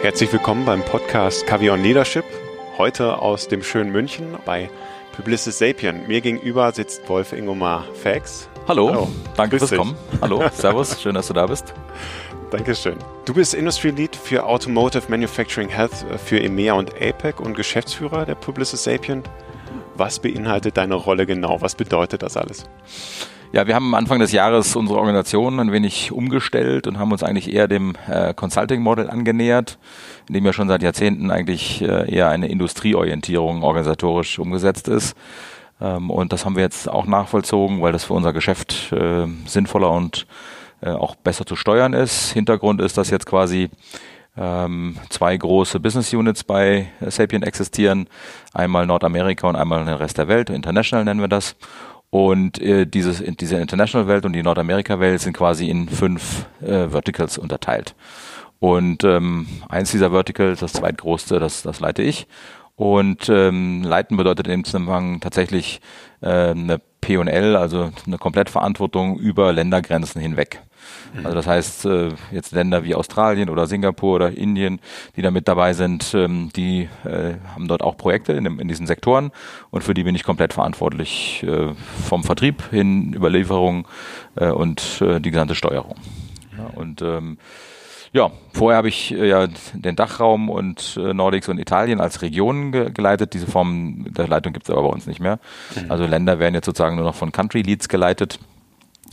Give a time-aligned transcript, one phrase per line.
[0.00, 2.24] Herzlich willkommen beim Podcast Cavion Leadership.
[2.78, 4.70] Heute aus dem schönen München bei
[5.14, 6.06] Publicis Sapien.
[6.06, 8.48] Mir gegenüber sitzt Wolf Ingomar Fax.
[8.66, 9.08] Hallo, Hallo.
[9.36, 9.78] danke Grüß fürs dich.
[9.78, 9.96] Kommen.
[10.22, 11.74] Hallo, Servus, schön, dass du da bist.
[12.50, 12.96] Dankeschön.
[13.26, 18.36] Du bist Industry Lead für Automotive Manufacturing Health für EMEA und APEC und Geschäftsführer der
[18.36, 19.22] Publicis Sapien.
[19.96, 21.60] Was beinhaltet deine Rolle genau?
[21.60, 22.64] Was bedeutet das alles?
[23.52, 27.52] Ja, wir haben Anfang des Jahres unsere Organisation ein wenig umgestellt und haben uns eigentlich
[27.52, 29.78] eher dem äh, Consulting-Model angenähert,
[30.28, 35.16] in dem ja schon seit Jahrzehnten eigentlich äh, eher eine Industrieorientierung organisatorisch umgesetzt ist.
[35.80, 39.90] Ähm, und das haben wir jetzt auch nachvollzogen, weil das für unser Geschäft äh, sinnvoller
[39.90, 40.28] und
[40.80, 42.30] äh, auch besser zu steuern ist.
[42.32, 43.68] Hintergrund ist, dass jetzt quasi
[44.40, 48.08] ähm, zwei große Business Units bei Sapient existieren.
[48.54, 50.48] Einmal Nordamerika und einmal den Rest der Welt.
[50.48, 51.56] International nennen wir das.
[52.08, 57.94] Und äh, dieses, diese International-Welt und die Nordamerika-Welt sind quasi in fünf äh, Verticals unterteilt.
[58.58, 62.26] Und ähm, eins dieser Verticals, das zweitgrößte, das, das leite ich.
[62.74, 65.80] Und ähm, leiten bedeutet in dem Zusammenhang tatsächlich
[66.22, 70.62] äh, eine P&L, also eine Komplettverantwortung über Ländergrenzen hinweg.
[71.14, 71.26] Mhm.
[71.26, 74.80] Also das heißt, äh, jetzt Länder wie Australien oder Singapur oder Indien,
[75.16, 78.86] die da mit dabei sind, ähm, die äh, haben dort auch Projekte in, in diesen
[78.86, 79.30] Sektoren
[79.70, 81.74] und für die bin ich komplett verantwortlich äh,
[82.08, 83.86] vom Vertrieb hin über Lieferung
[84.36, 85.96] und die gesamte Steuerung.
[86.56, 87.36] Ja, und ähm,
[88.12, 92.72] ja, vorher habe ich äh, ja den Dachraum und äh, Nordics und Italien als Regionen
[92.72, 93.34] ge geleitet.
[93.34, 95.38] Diese Form der Leitung gibt es aber bei uns nicht mehr.
[95.76, 95.90] Mhm.
[95.90, 98.40] Also Länder werden jetzt sozusagen nur noch von Country Leads geleitet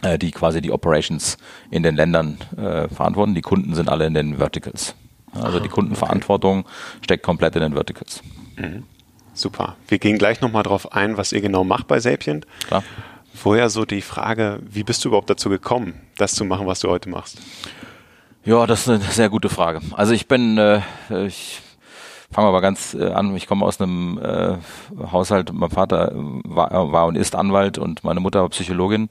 [0.02, 1.38] äh, die quasi die Operations
[1.72, 3.36] in den Ländern äh, verantworten.
[3.36, 4.96] Die Kunden sind alle in den Verticals.
[5.34, 6.70] Also die Kundenverantwortung okay.
[7.04, 8.22] steckt komplett in den Verticals.
[8.56, 8.84] Mhm.
[9.34, 9.76] Super.
[9.88, 12.48] Wir gehen gleich nochmal drauf ein, was ihr genau macht bei Sapient.
[12.68, 12.84] Klar.
[13.36, 16.90] Vorher so die Frage, wie bist du überhaupt dazu gekommen, das zu machen, was du
[16.90, 17.38] heute machst?
[18.46, 19.82] Ja, das ist eine sehr gute Frage.
[19.92, 20.82] Also ich bin, äh,
[21.28, 21.62] ich
[22.30, 23.36] Fangen wir aber ganz äh, an.
[23.38, 24.58] Ich komme aus einem äh,
[25.12, 25.54] Haushalt.
[25.54, 29.08] Mein Vater war, war und ist Anwalt und meine Mutter war Psychologin.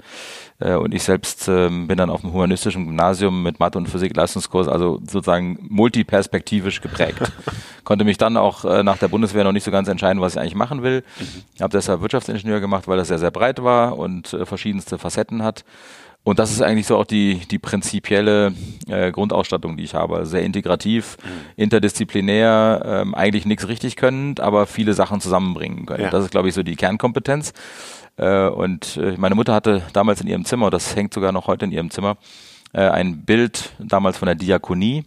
[0.59, 4.15] Äh, und ich selbst äh, bin dann auf dem humanistischen Gymnasium mit Mathe und Physik
[4.15, 7.33] Leistungskurs, also sozusagen multiperspektivisch geprägt.
[7.85, 10.41] Konnte mich dann auch äh, nach der Bundeswehr noch nicht so ganz entscheiden, was ich
[10.41, 11.03] eigentlich machen will.
[11.19, 11.63] Mhm.
[11.63, 15.65] Habe deshalb Wirtschaftsingenieur gemacht, weil das sehr, sehr breit war und äh, verschiedenste Facetten hat.
[16.27, 18.53] Und das ist eigentlich so auch die, die prinzipielle
[18.89, 20.17] äh, Grundausstattung, die ich habe.
[20.17, 21.29] Also sehr integrativ, mhm.
[21.55, 26.03] interdisziplinär, ähm, eigentlich nichts richtig können, aber viele Sachen zusammenbringen können.
[26.03, 26.11] Ja.
[26.11, 27.53] Das ist, glaube ich, so die Kernkompetenz.
[28.17, 31.65] Äh, und äh, meine Mutter hatte damals in ihrem Zimmer, das hängt sogar noch heute
[31.65, 32.17] in ihrem Zimmer,
[32.73, 35.05] äh, ein Bild damals von der Diakonie.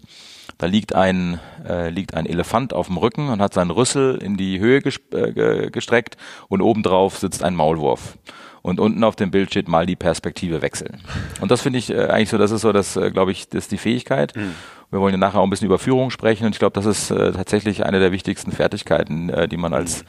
[0.58, 4.38] Da liegt ein, äh, liegt ein Elefant auf dem Rücken und hat seinen Rüssel in
[4.38, 6.16] die Höhe äh, gestreckt
[6.48, 8.18] und obendrauf sitzt ein Maulwurf
[8.62, 11.02] und unten auf dem Bild steht mal die Perspektive wechseln.
[11.42, 13.66] Und das finde ich äh, eigentlich so, das ist so, das äh, glaube ich, das
[13.66, 14.36] ist die Fähigkeit.
[14.36, 14.56] Mhm.
[14.92, 17.12] Wir wollen ja nachher auch ein bisschen über Führung sprechen und ich glaube, das ist
[17.12, 20.04] äh, tatsächlich eine der wichtigsten Fertigkeiten, äh, die man als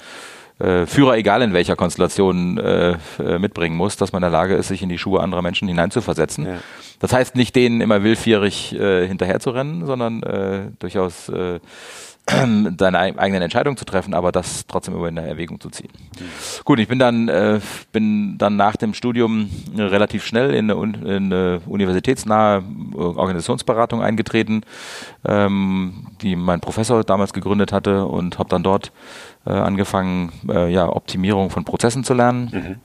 [0.60, 4.54] äh, Führer, egal in welcher Konstellation, äh, äh, mitbringen muss, dass man in der Lage
[4.54, 6.46] ist, sich in die Schuhe anderer Menschen hineinzuversetzen.
[6.46, 6.58] Ja.
[6.98, 11.60] Das heißt nicht, denen immer willfährig äh, hinterherzurennen, sondern äh, durchaus äh,
[12.76, 15.90] deine eigenen Entscheidungen zu treffen, aber das trotzdem über in der Erwägung zu ziehen.
[16.18, 16.24] Mhm.
[16.64, 17.60] Gut, ich bin dann äh,
[17.92, 22.62] bin dann nach dem Studium relativ schnell in eine, in eine universitätsnahe
[22.94, 24.62] Organisationsberatung eingetreten,
[25.24, 28.92] ähm, die mein Professor damals gegründet hatte und habe dann dort
[29.46, 32.50] äh, angefangen, äh, ja, Optimierung von Prozessen zu lernen.
[32.52, 32.76] Mhm.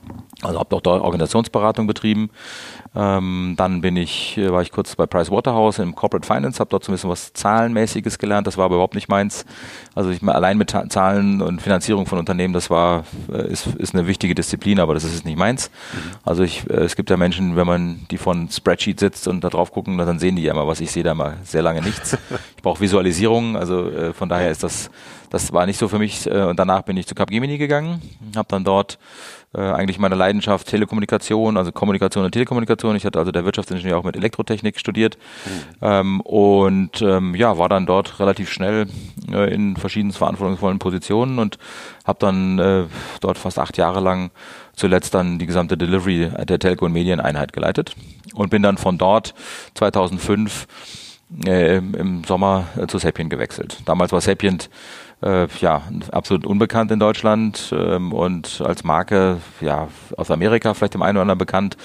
[0.42, 2.30] Also habe auch dort Organisationsberatung betrieben.
[2.94, 6.68] Ähm, dann bin ich, äh, war ich kurz bei Price Waterhouse im Corporate Finance, habe
[6.68, 8.46] dort so ein bisschen was Zahlenmäßiges gelernt.
[8.46, 9.46] Das war aber überhaupt nicht meins.
[9.94, 14.06] Also ich allein mit Zahlen und Finanzierung von Unternehmen, das war äh, ist, ist eine
[14.06, 15.70] wichtige Disziplin, aber das ist nicht meins.
[15.70, 15.98] Mhm.
[16.24, 19.48] Also ich, äh, es gibt ja Menschen, wenn man die von Spreadsheet sitzt und da
[19.48, 20.80] drauf gucken, dann sehen die ja immer was.
[20.80, 22.18] Ich sehe da mal sehr lange nichts.
[22.56, 24.90] ich brauche Visualisierung, also äh, von daher ist das
[25.28, 26.30] das war nicht so für mich.
[26.30, 28.00] Und danach bin ich zu Capgemini gegangen,
[28.36, 28.96] habe dann dort
[29.56, 32.94] äh, eigentlich meine Leidenschaft Telekommunikation, also Kommunikation und Telekommunikation.
[32.94, 35.50] Ich hatte also der Wirtschaftsingenieur auch mit Elektrotechnik studiert mhm.
[35.80, 38.86] ähm, und ähm, ja, war dann dort relativ schnell
[39.32, 41.58] äh, in verschiedenen verantwortungsvollen Positionen und
[42.04, 42.84] habe dann äh,
[43.20, 44.30] dort fast acht Jahre lang
[44.74, 47.94] zuletzt dann die gesamte Delivery der Telco- und Medieneinheit geleitet
[48.34, 49.34] und bin dann von dort
[49.74, 50.66] 2005
[51.44, 53.78] äh, im Sommer äh, zu Sapient gewechselt.
[53.84, 54.70] Damals war Sapient
[55.22, 55.82] äh, ja,
[56.12, 61.22] absolut unbekannt in Deutschland ähm, und als Marke ja aus Amerika vielleicht dem einen oder
[61.22, 61.76] anderen bekannt.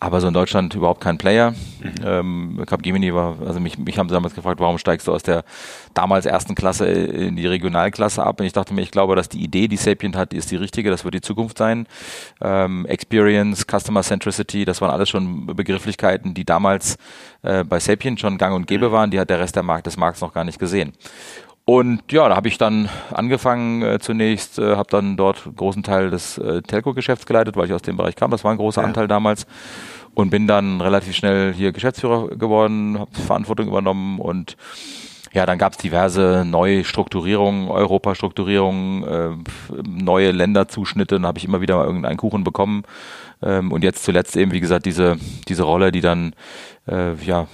[0.00, 1.50] aber so in Deutschland überhaupt kein Player.
[1.50, 1.94] Mhm.
[2.04, 5.42] Ähm, Capgemini war, also mich, mich haben sie damals gefragt, warum steigst du aus der
[5.92, 8.38] damals ersten Klasse in die Regionalklasse ab?
[8.38, 10.90] Und ich dachte mir, ich glaube, dass die Idee, die Sapient hat, ist die richtige,
[10.90, 11.88] das wird die Zukunft sein.
[12.40, 16.96] Ähm, Experience, Customer Centricity, das waren alles schon Begrifflichkeiten, die damals
[17.42, 18.92] äh, bei Sapient schon gang und gäbe mhm.
[18.92, 20.92] waren, die hat der Rest der Markt, des Markts noch gar nicht gesehen.
[21.68, 25.82] Und ja, da habe ich dann angefangen äh, zunächst, äh, habe dann dort einen großen
[25.82, 28.30] Teil des äh, Telco-Geschäfts geleitet, weil ich aus dem Bereich kam.
[28.30, 28.86] Das war ein großer ja.
[28.86, 29.46] Anteil damals.
[30.14, 34.56] Und bin dann relativ schnell hier Geschäftsführer geworden, habe Verantwortung übernommen und
[35.34, 39.30] ja, dann gab es diverse neue Strukturierungen, Europastrukturierungen, äh,
[39.86, 42.84] neue Länderzuschnitte, dann habe ich immer wieder mal irgendeinen Kuchen bekommen.
[43.42, 45.18] Ähm, und jetzt zuletzt eben, wie gesagt, diese,
[45.48, 46.32] diese Rolle, die dann
[46.86, 47.46] äh, ja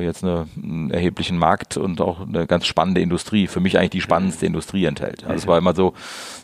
[0.00, 4.00] jetzt eine, einen erheblichen Markt und auch eine ganz spannende Industrie, für mich eigentlich die
[4.00, 5.24] spannendste Industrie enthält.
[5.24, 5.94] Also es war immer so,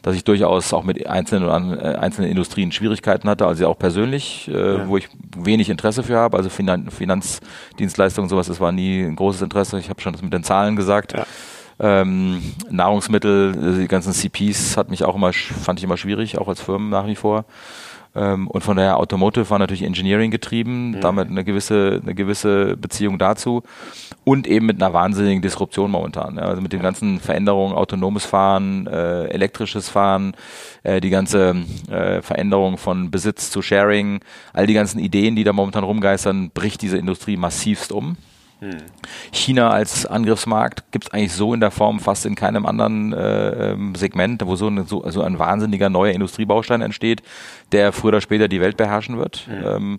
[0.03, 4.77] dass ich durchaus auch mit einzelnen, äh, einzelnen Industrien Schwierigkeiten hatte, also auch persönlich, äh,
[4.79, 4.89] ja.
[4.89, 9.43] wo ich wenig Interesse für habe, also Finan Finanzdienstleistungen, sowas, das war nie ein großes
[9.43, 9.79] Interesse.
[9.79, 11.13] Ich habe schon das mit den Zahlen gesagt.
[11.13, 11.27] Ja.
[11.83, 16.61] Ähm, Nahrungsmittel, die ganzen CPs hat mich auch immer, fand ich immer schwierig, auch als
[16.61, 17.47] Firmen nach wie vor.
[18.15, 21.01] Ähm, und von daher Automotive war natürlich Engineering getrieben, mhm.
[21.01, 23.63] damit eine gewisse, eine gewisse Beziehung dazu
[24.25, 26.37] und eben mit einer wahnsinnigen Disruption momentan.
[26.37, 30.35] Ja, also mit den ganzen Veränderungen, autonomes Fahren, äh, elektrisches Fahren,
[30.83, 31.57] äh, die ganze
[31.89, 34.21] äh, Veränderung von Besitz zu Sharing,
[34.53, 38.17] all die ganzen Ideen, die da momentan rumgeistern, bricht diese Industrie massivst um.
[39.33, 43.73] China als Angriffsmarkt gibt es eigentlich so in der Form fast in keinem anderen äh,
[43.73, 47.23] ähm, Segment, wo so, eine, so, so, ein wahnsinniger neuer Industriebaustein entsteht,
[47.73, 49.49] der früher oder später die Welt beherrschen wird.
[49.49, 49.67] Mhm.
[49.67, 49.99] Ähm,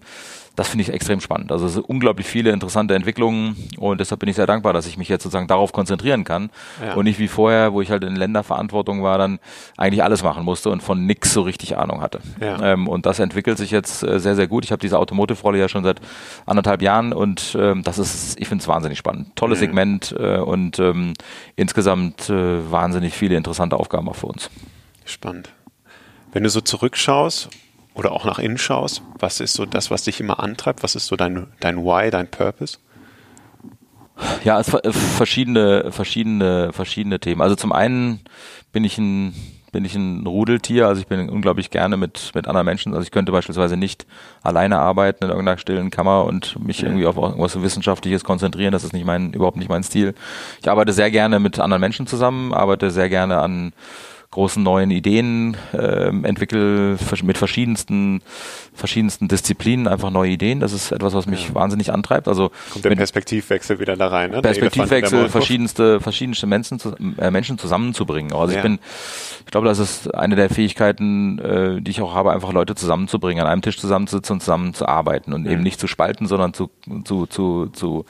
[0.56, 1.51] das finde ich extrem spannend.
[1.51, 4.98] Also es sind unglaublich viele interessante Entwicklungen und deshalb bin ich sehr dankbar, dass ich
[4.98, 6.50] mich jetzt sozusagen darauf konzentrieren kann
[6.83, 6.94] ja.
[6.94, 9.39] und nicht wie vorher, wo ich halt in Länderverantwortung war, dann
[9.77, 12.19] eigentlich alles machen musste und von nix so richtig Ahnung hatte.
[12.42, 12.74] Ja.
[12.74, 14.65] Ähm, und das entwickelt sich jetzt äh, sehr, sehr gut.
[14.65, 16.01] Ich habe diese Automotive-Rolle ja schon seit
[16.45, 19.36] anderthalb Jahren und ähm, das ist, ich finde es wahnsinnig spannend.
[19.36, 19.65] Tolles mhm.
[19.65, 21.13] Segment äh, und ähm,
[21.56, 24.50] insgesamt äh, wahnsinnig viele interessante Aufgaben auch für uns.
[25.06, 25.50] Spannend.
[26.33, 27.50] Wenn du so zurückschaust
[27.93, 30.83] oder auch nach innen schaust, was ist so das, was dich immer antreibt?
[30.83, 32.77] Was ist so dein, dein Why, dein Purpose?
[34.43, 37.41] Ja, es verschiedene, verschiedene, verschiedene Themen.
[37.41, 38.21] Also zum einen
[38.71, 39.33] bin ich ein
[39.71, 42.93] bin ich ein Rudeltier, also ich bin unglaublich gerne mit, mit anderen Menschen.
[42.93, 44.05] Also ich könnte beispielsweise nicht
[44.44, 48.73] alleine arbeiten in irgendeiner stillen Kammer und mich irgendwie auf irgendwas Wissenschaftliches konzentrieren.
[48.73, 50.13] Das ist nicht mein, überhaupt nicht mein Stil.
[50.61, 53.71] Ich arbeite sehr gerne mit anderen Menschen zusammen, arbeite sehr gerne an
[54.31, 58.22] großen neuen Ideen, äh, entwickle mit verschiedensten,
[58.74, 60.62] verschiedensten Disziplinen einfach neue Ideen.
[60.62, 61.56] Das ist etwas, was mich ja.
[61.56, 62.30] wahnsinnig antreibt.
[62.30, 64.31] Also kommt der Perspektivwechsel wieder da rein.
[64.31, 64.42] Ne?
[64.42, 66.80] Perspektivwechsel, verschiedenste, verschiedenste Menschen,
[67.18, 68.31] äh, Menschen zusammenzubringen.
[68.31, 68.60] Also ja.
[68.60, 68.80] ich bin,
[69.45, 73.44] ich glaube, das ist eine der Fähigkeiten, äh, die ich auch habe, einfach Leute zusammenzubringen,
[73.44, 75.51] an einem Tisch zusammenzusitzen und zusammenzuarbeiten und mhm.
[75.51, 76.69] eben nicht zu spalten, sondern zu,
[77.04, 78.06] zu, zu, zu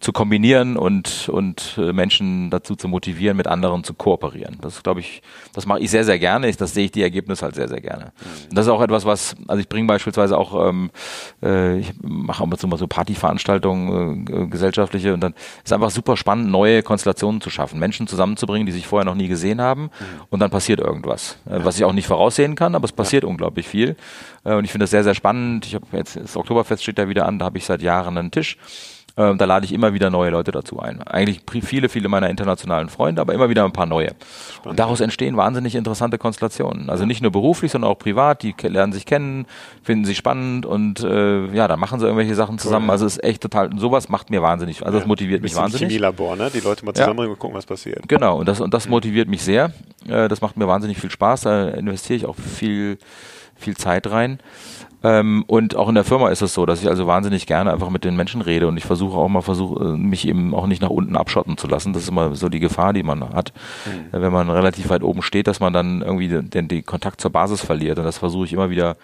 [0.00, 4.56] zu kombinieren und, und äh, Menschen dazu zu motivieren, mit anderen zu kooperieren.
[4.62, 5.20] Das glaube ich,
[5.52, 6.48] das mache ich sehr, sehr gerne.
[6.48, 8.06] Ich, das sehe ich die Ergebnisse halt sehr, sehr gerne.
[8.06, 8.48] Mhm.
[8.48, 10.90] Und das ist auch etwas, was, also ich bringe beispielsweise auch, ähm,
[11.42, 16.50] äh, ich mache immer so, so Partyveranstaltungen, äh, gesellschaftliche und dann ist einfach super spannend,
[16.50, 19.90] neue Konstellationen zu schaffen, Menschen zusammenzubringen, die sich vorher noch nie gesehen haben mhm.
[20.30, 23.28] und dann passiert irgendwas, äh, was ich auch nicht voraussehen kann, aber es passiert ja.
[23.28, 23.96] unglaublich viel.
[24.44, 25.66] Äh, und ich finde das sehr, sehr spannend.
[25.66, 28.30] Ich habe jetzt, das Oktoberfest steht da wieder an, da habe ich seit Jahren einen
[28.30, 28.56] Tisch
[29.20, 31.02] ähm, da lade ich immer wieder neue Leute dazu ein.
[31.02, 34.08] Eigentlich viele, viele meiner internationalen Freunde, aber immer wieder ein paar neue.
[34.08, 34.66] Spannend.
[34.66, 36.88] Und daraus entstehen wahnsinnig interessante Konstellationen.
[36.88, 38.42] Also nicht nur beruflich, sondern auch privat.
[38.42, 39.46] Die lernen sich kennen,
[39.82, 42.86] finden sich spannend und äh, ja, dann machen sie irgendwelche Sachen zusammen.
[42.86, 42.92] Cool.
[42.92, 45.88] Also es ist echt total, sowas macht mir wahnsinnig, also das motiviert mich wahnsinnig.
[45.88, 46.50] Chemielabor, ne?
[46.52, 47.34] Die Leute mal zusammenbringen ja.
[47.34, 48.08] und gucken, was passiert.
[48.08, 49.72] Genau, und das, und das motiviert mich sehr.
[50.08, 51.42] Äh, das macht mir wahnsinnig viel Spaß.
[51.42, 52.98] Da investiere ich auch viel,
[53.56, 54.38] viel Zeit rein.
[55.02, 57.90] Ähm, und auch in der Firma ist es so, dass ich also wahnsinnig gerne einfach
[57.90, 60.82] mit den Menschen rede und ich versuche auch mal versuche, äh, mich eben auch nicht
[60.82, 61.92] nach unten abschotten zu lassen.
[61.92, 63.52] Das ist immer so die Gefahr, die man hat,
[63.86, 64.20] mhm.
[64.20, 67.30] wenn man relativ weit oben steht, dass man dann irgendwie den, den, den Kontakt zur
[67.30, 67.98] Basis verliert.
[67.98, 68.96] Und das versuche ich immer wieder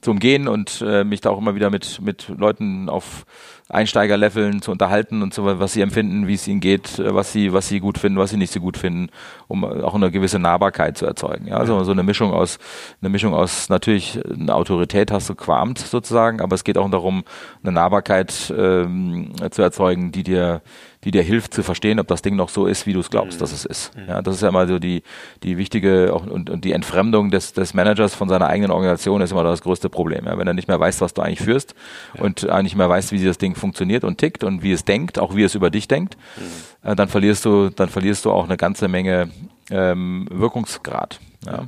[0.00, 3.24] zu umgehen und äh, mich da auch immer wieder mit, mit Leuten auf
[3.68, 7.68] Einsteigerleveln zu unterhalten und so, was sie empfinden, wie es ihnen geht, was sie, was
[7.68, 9.08] sie gut finden, was sie nicht so gut finden,
[9.48, 11.46] um auch eine gewisse Nahbarkeit zu erzeugen.
[11.48, 12.58] Ja, also so eine Mischung aus,
[13.00, 16.90] eine Mischung aus natürlich eine Autorität hast du qua Amt sozusagen, aber es geht auch
[16.90, 17.24] darum,
[17.62, 20.62] eine Nahbarkeit ähm, zu erzeugen, die dir
[21.04, 23.38] die dir hilft zu verstehen, ob das Ding noch so ist, wie du es glaubst,
[23.38, 23.40] mhm.
[23.40, 23.96] dass es ist.
[23.96, 24.08] Mhm.
[24.08, 25.02] Ja, das ist ja immer so die,
[25.42, 29.32] die wichtige auch, und, und die Entfremdung des, des Managers von seiner eigenen Organisation ist
[29.32, 30.26] immer das größte Problem.
[30.26, 31.74] Ja, wenn er nicht mehr weiß, was du eigentlich führst
[32.14, 32.22] ja.
[32.22, 35.18] und äh, nicht mehr weiß, wie das Ding funktioniert und tickt und wie es denkt,
[35.18, 36.90] auch wie es über dich denkt, mhm.
[36.90, 39.30] äh, dann verlierst du, dann verlierst du auch eine ganze Menge
[39.70, 41.18] ähm, Wirkungsgrad.
[41.46, 41.64] Ja.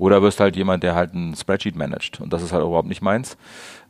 [0.00, 2.22] Oder wirst halt jemand, der halt ein Spreadsheet managt.
[2.22, 3.36] Und das ist halt überhaupt nicht meins.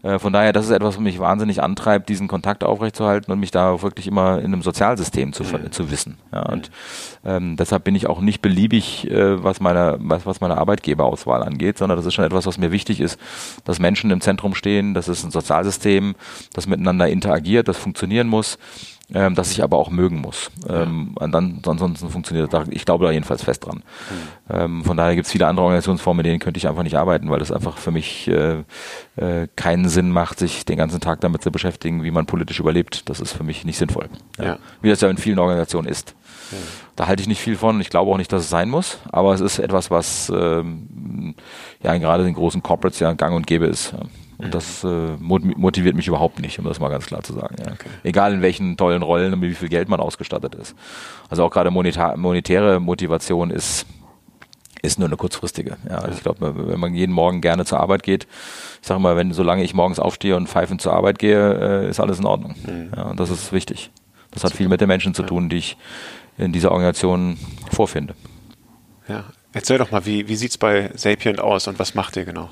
[0.02, 3.52] Äh, von daher, das ist etwas, was mich wahnsinnig antreibt, diesen Kontakt aufrechtzuerhalten und mich
[3.52, 5.70] da wirklich immer in einem Sozialsystem zu, mhm.
[5.70, 6.18] zu wissen.
[6.32, 6.72] Ja, und
[7.24, 11.78] ähm, deshalb bin ich auch nicht beliebig, äh, was meine, was, was meine Arbeitgeberauswahl angeht,
[11.78, 13.16] sondern das ist schon etwas, was mir wichtig ist,
[13.64, 16.16] dass Menschen im Zentrum stehen, das ist ein Sozialsystem,
[16.52, 18.58] das miteinander interagiert, das funktionieren muss
[19.14, 20.50] ähm, das ich aber auch mögen muss.
[20.68, 22.68] Ähm, dann, ansonsten funktioniert das.
[22.70, 23.76] Ich glaube da jedenfalls fest dran.
[23.76, 24.54] Mhm.
[24.54, 27.30] Ähm, von daher gibt es viele andere Organisationsformen, mit denen könnte ich einfach nicht arbeiten,
[27.30, 28.64] weil das einfach für mich äh,
[29.16, 33.08] äh, keinen Sinn macht, sich den ganzen Tag damit zu beschäftigen, wie man politisch überlebt.
[33.08, 34.08] Das ist für mich nicht sinnvoll.
[34.38, 34.44] Ja.
[34.44, 34.58] Ja.
[34.82, 36.14] Wie das ja in vielen Organisationen ist.
[36.52, 36.58] Ja.
[36.96, 37.80] Da halte ich nicht viel von.
[37.80, 41.34] Ich glaube auch nicht, dass es sein muss, aber es ist etwas, was ähm,
[41.82, 43.94] ja gerade in großen Corporates ja gang und gäbe ist.
[44.44, 47.56] Und das äh, motiviert mich überhaupt nicht, um das mal ganz klar zu sagen.
[47.58, 47.72] Ja.
[47.72, 47.88] Okay.
[48.02, 50.74] Egal in welchen tollen Rollen und mit wie viel Geld man ausgestattet ist.
[51.28, 53.86] Also auch gerade monetäre Motivation ist
[54.82, 55.76] ist nur eine kurzfristige.
[55.88, 58.26] Ja, also ich glaube, wenn man jeden Morgen gerne zur Arbeit geht,
[58.80, 62.00] ich sage mal, wenn solange ich morgens aufstehe und pfeifend zur Arbeit gehe, äh, ist
[62.00, 62.54] alles in Ordnung.
[62.66, 62.90] Mhm.
[62.96, 63.90] Ja, und das ist wichtig.
[64.30, 65.76] Das hat viel mit den Menschen zu tun, die ich
[66.38, 67.36] in dieser Organisation
[67.70, 68.14] vorfinde.
[69.08, 72.24] Ja, erzähl doch mal, wie, wie sieht es bei Sapient aus und was macht ihr
[72.24, 72.48] genau?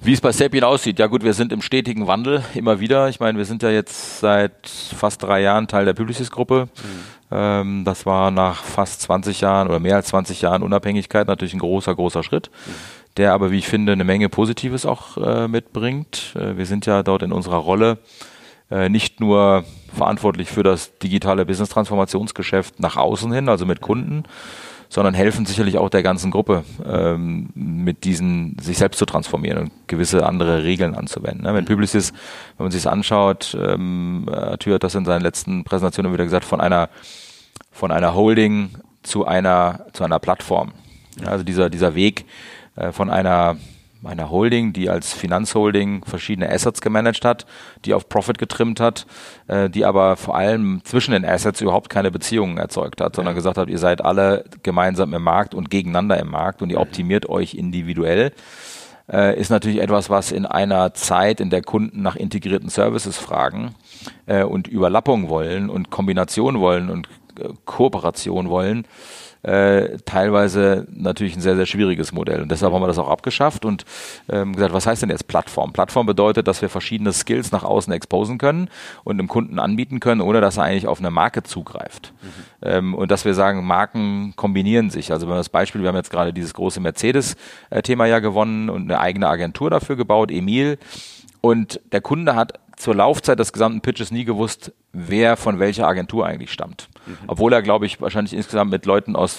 [0.00, 3.08] Wie es bei Sapien aussieht, ja gut, wir sind im stetigen Wandel immer wieder.
[3.08, 6.68] Ich meine, wir sind ja jetzt seit fast drei Jahren Teil der Publicis-Gruppe.
[6.72, 7.36] Mhm.
[7.36, 11.58] Ähm, das war nach fast 20 Jahren oder mehr als 20 Jahren Unabhängigkeit natürlich ein
[11.58, 12.70] großer, großer Schritt, mhm.
[13.16, 16.34] der aber, wie ich finde, eine Menge Positives auch äh, mitbringt.
[16.36, 17.98] Äh, wir sind ja dort in unserer Rolle
[18.70, 19.64] äh, nicht nur
[19.94, 24.24] verantwortlich für das digitale Business-Transformationsgeschäft nach außen hin, also mit Kunden,
[24.88, 29.72] sondern helfen sicherlich auch der ganzen Gruppe, ähm, mit diesen sich selbst zu transformieren und
[29.86, 31.44] gewisse andere Regeln anzuwenden.
[31.44, 31.54] Ne?
[31.54, 31.68] Wenn mhm.
[31.68, 32.12] Publicis,
[32.56, 36.44] wenn man sich das anschaut, ähm, Arthur hat das in seinen letzten Präsentationen wieder gesagt,
[36.44, 36.88] von einer
[37.70, 38.70] von einer Holding
[39.02, 40.72] zu einer zu einer Plattform.
[41.20, 42.24] Ja, also dieser dieser Weg
[42.76, 43.56] äh, von einer
[44.04, 47.46] einer Holding, die als Finanzholding verschiedene Assets gemanagt hat,
[47.84, 49.06] die auf Profit getrimmt hat,
[49.48, 53.58] äh, die aber vor allem zwischen den Assets überhaupt keine Beziehungen erzeugt hat, sondern gesagt
[53.58, 57.54] hat, ihr seid alle gemeinsam im Markt und gegeneinander im Markt und ihr optimiert euch
[57.54, 58.32] individuell
[59.10, 63.74] äh, ist natürlich etwas, was in einer Zeit, in der Kunden nach integrierten Services fragen
[64.26, 67.08] äh, und Überlappung wollen und Kombination wollen und
[67.40, 68.86] äh, Kooperation wollen,
[69.42, 72.42] äh, teilweise natürlich ein sehr, sehr schwieriges Modell.
[72.42, 73.84] Und deshalb haben wir das auch abgeschafft und
[74.28, 75.72] ähm, gesagt, was heißt denn jetzt Plattform?
[75.72, 78.68] Plattform bedeutet, dass wir verschiedene Skills nach außen exposen können
[79.04, 82.12] und dem Kunden anbieten können, ohne dass er eigentlich auf eine Marke zugreift.
[82.20, 82.28] Mhm.
[82.62, 85.12] Ähm, und dass wir sagen, Marken kombinieren sich.
[85.12, 88.90] Also wenn wir das Beispiel, wir haben jetzt gerade dieses große Mercedes-Thema ja gewonnen und
[88.90, 90.78] eine eigene Agentur dafür gebaut, Emil.
[91.40, 96.26] Und der Kunde hat zur Laufzeit des gesamten Pitches nie gewusst, wer von welcher Agentur
[96.26, 96.88] eigentlich stammt.
[97.08, 97.16] Mhm.
[97.26, 99.38] Obwohl er, glaube ich, wahrscheinlich insgesamt mit Leuten aus,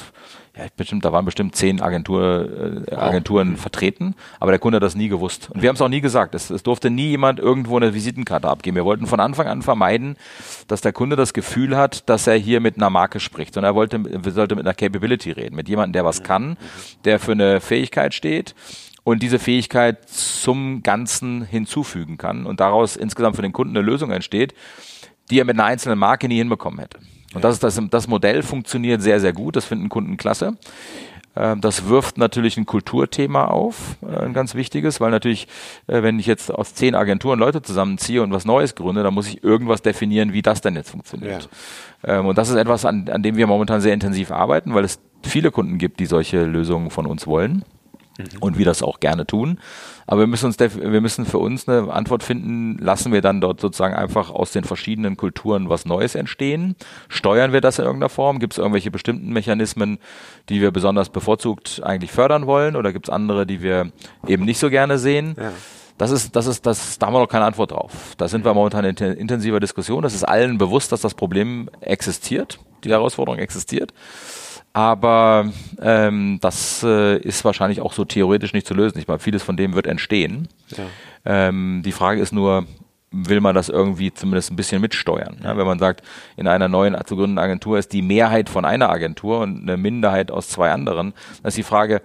[0.57, 3.61] ja, bestimmt, da waren bestimmt zehn Agentur, äh, Agenturen wow.
[3.61, 5.49] vertreten, aber der Kunde hat das nie gewusst.
[5.51, 6.35] Und wir haben es auch nie gesagt.
[6.35, 8.75] Es, es durfte nie jemand irgendwo eine Visitenkarte abgeben.
[8.75, 10.17] Wir wollten von Anfang an vermeiden,
[10.67, 13.75] dass der Kunde das Gefühl hat, dass er hier mit einer Marke spricht, sondern er
[13.75, 16.57] wollte, wir sollte mit einer Capability reden, mit jemandem, der was kann,
[17.05, 18.55] der für eine Fähigkeit steht
[19.03, 24.11] und diese Fähigkeit zum Ganzen hinzufügen kann und daraus insgesamt für den Kunden eine Lösung
[24.11, 24.53] entsteht,
[25.29, 26.99] die er mit einer einzelnen Marke nie hinbekommen hätte.
[27.33, 29.55] Und das, ist das, das Modell funktioniert sehr, sehr gut.
[29.55, 30.57] Das finden Kunden klasse.
[31.35, 35.47] Ähm, das wirft natürlich ein Kulturthema auf, äh, ein ganz wichtiges, weil natürlich,
[35.87, 39.27] äh, wenn ich jetzt aus zehn Agenturen Leute zusammenziehe und was Neues gründe, dann muss
[39.27, 41.49] ich irgendwas definieren, wie das denn jetzt funktioniert.
[42.05, 42.19] Ja.
[42.19, 44.99] Ähm, und das ist etwas, an, an dem wir momentan sehr intensiv arbeiten, weil es
[45.23, 47.63] viele Kunden gibt, die solche Lösungen von uns wollen.
[48.39, 49.59] Und wir das auch gerne tun.
[50.07, 53.61] Aber wir müssen uns, wir müssen für uns eine Antwort finden, lassen wir dann dort
[53.61, 56.75] sozusagen einfach aus den verschiedenen Kulturen was Neues entstehen?
[57.07, 58.39] Steuern wir das in irgendeiner Form?
[58.39, 59.99] Gibt es irgendwelche bestimmten Mechanismen,
[60.49, 62.75] die wir besonders bevorzugt eigentlich fördern wollen?
[62.75, 63.91] Oder gibt es andere, die wir
[64.27, 65.35] eben nicht so gerne sehen?
[65.37, 65.51] Ja.
[65.99, 68.15] Das ist, das ist, das, da haben wir noch keine Antwort drauf.
[68.17, 70.01] Da sind wir momentan in intensiver Diskussion.
[70.01, 73.93] Das ist allen bewusst, dass das Problem existiert, die Herausforderung existiert.
[74.73, 75.49] Aber
[75.81, 78.99] ähm, das äh, ist wahrscheinlich auch so theoretisch nicht zu lösen.
[78.99, 80.47] Ich meine, vieles von dem wird entstehen.
[80.69, 80.85] Ja.
[81.25, 82.65] Ähm, die Frage ist nur,
[83.11, 85.39] will man das irgendwie zumindest ein bisschen mitsteuern.
[85.43, 86.03] Ja, wenn man sagt,
[86.37, 90.31] in einer neuen zu gründenden Agentur ist die Mehrheit von einer Agentur und eine Minderheit
[90.31, 92.01] aus zwei anderen, dann ist die Frage,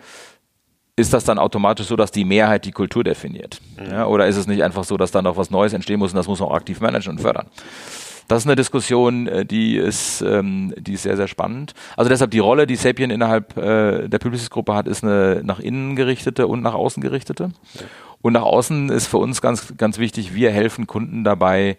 [0.96, 3.60] ist das dann automatisch so, dass die Mehrheit die Kultur definiert?
[3.78, 3.90] Mhm.
[3.90, 6.16] Ja, oder ist es nicht einfach so, dass dann noch was Neues entstehen muss und
[6.16, 7.46] das muss man auch aktiv managen und fördern?
[8.28, 11.74] Das ist eine Diskussion, äh, die ist, ähm, die ist sehr, sehr spannend.
[11.96, 15.96] Also deshalb die Rolle, die Sapien innerhalb äh, der Publicis-Gruppe hat, ist eine nach innen
[15.96, 17.50] gerichtete und nach außen gerichtete.
[18.22, 21.76] Und nach außen ist für uns ganz, ganz wichtig, wir helfen Kunden dabei,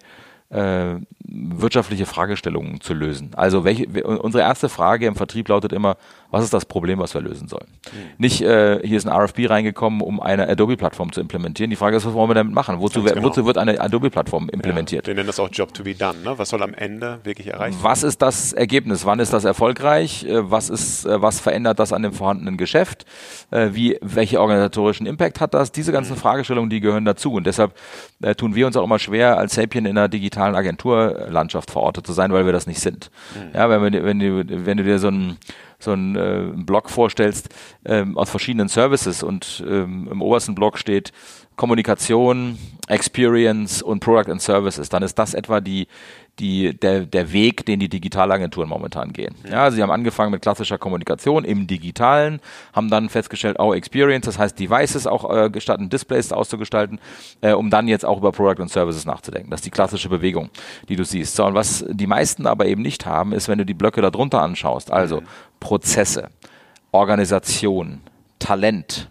[0.50, 0.96] äh,
[1.28, 3.32] wirtschaftliche Fragestellungen zu lösen.
[3.36, 5.98] Also welche, unsere erste Frage im Vertrieb lautet immer,
[6.36, 7.68] was ist das Problem, was wir lösen sollen?
[7.94, 8.00] Mhm.
[8.18, 11.70] Nicht, äh, hier ist ein RFP reingekommen, um eine Adobe-Plattform zu implementieren.
[11.70, 12.82] Die Frage ist, was wollen wir damit machen?
[12.82, 13.24] Wozu, genau.
[13.24, 15.06] wozu wird eine Adobe-Plattform implementiert?
[15.06, 16.20] Ja, wir nennen das auch Job to be done.
[16.26, 16.38] Ne?
[16.38, 17.90] Was soll am Ende wirklich erreicht werden?
[17.90, 19.06] Was ist das Ergebnis?
[19.06, 20.26] Wann ist das erfolgreich?
[20.26, 23.06] Äh, was ist, äh, was verändert das an dem vorhandenen Geschäft?
[23.52, 25.72] Äh, wie, welche organisatorischen Impact hat das?
[25.72, 26.20] Diese ganzen mhm.
[26.20, 27.32] Fragestellungen, die gehören dazu.
[27.32, 27.72] Und deshalb
[28.22, 32.12] äh, tun wir uns auch immer schwer, als Sapien in einer digitalen Agenturlandschaft verortet zu
[32.12, 33.10] sein, weil wir das nicht sind.
[33.36, 33.58] Mhm.
[33.58, 35.38] Ja, wenn, wir, wenn, du, wenn du dir so ein
[35.86, 37.50] so einen äh, Blog vorstellst
[37.86, 41.12] ähm, aus verschiedenen Services und ähm, im obersten Block steht
[41.56, 45.88] Kommunikation, Experience und Product and Services, dann ist das etwa die,
[46.40, 49.36] die, der, der Weg, den die Digitalagenturen momentan gehen.
[49.50, 52.42] Ja, sie haben angefangen mit klassischer Kommunikation im Digitalen,
[52.74, 57.00] haben dann festgestellt, oh, Experience, das heißt Devices auch äh, gestatten, Displays auszugestalten,
[57.42, 59.50] äh, um dann jetzt auch über Product und Services nachzudenken.
[59.50, 60.50] Das ist die klassische Bewegung,
[60.90, 61.36] die du siehst.
[61.36, 64.42] So, und was die meisten aber eben nicht haben, ist, wenn du die Blöcke darunter
[64.42, 65.26] anschaust, also mhm.
[65.62, 66.30] Prozesse,
[66.92, 68.02] Organisation,
[68.40, 69.10] Talent,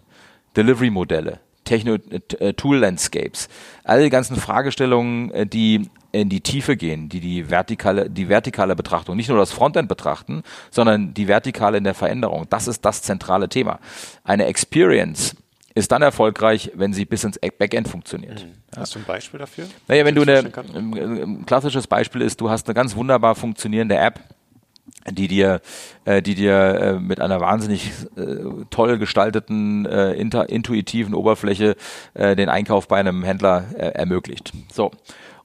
[0.57, 3.49] Delivery-Modelle, Techno äh, Tool Landscapes,
[3.85, 8.76] all die ganzen Fragestellungen, äh, die in die Tiefe gehen, die die vertikale, die vertikale
[8.76, 12.47] Betrachtung, nicht nur das Frontend betrachten, sondern die vertikale in der Veränderung.
[12.50, 13.80] Das ist das zentrale Thema.
[14.23, 15.35] Eine Experience
[15.75, 18.44] ist dann erfolgreich, wenn sie bis ins Backend funktioniert.
[18.44, 18.78] Mhm.
[18.78, 19.66] Hast du ein Beispiel dafür?
[19.88, 24.21] Naja, wenn du eine, ein klassisches Beispiel ist, du hast eine ganz wunderbar funktionierende App,
[25.11, 25.61] die dir,
[26.04, 28.37] äh, die dir äh, mit einer wahnsinnig äh,
[28.71, 31.76] toll gestalteten, intuitiven Oberfläche
[32.14, 34.52] den Einkauf bei einem Händler ermöglicht.
[34.73, 34.92] So.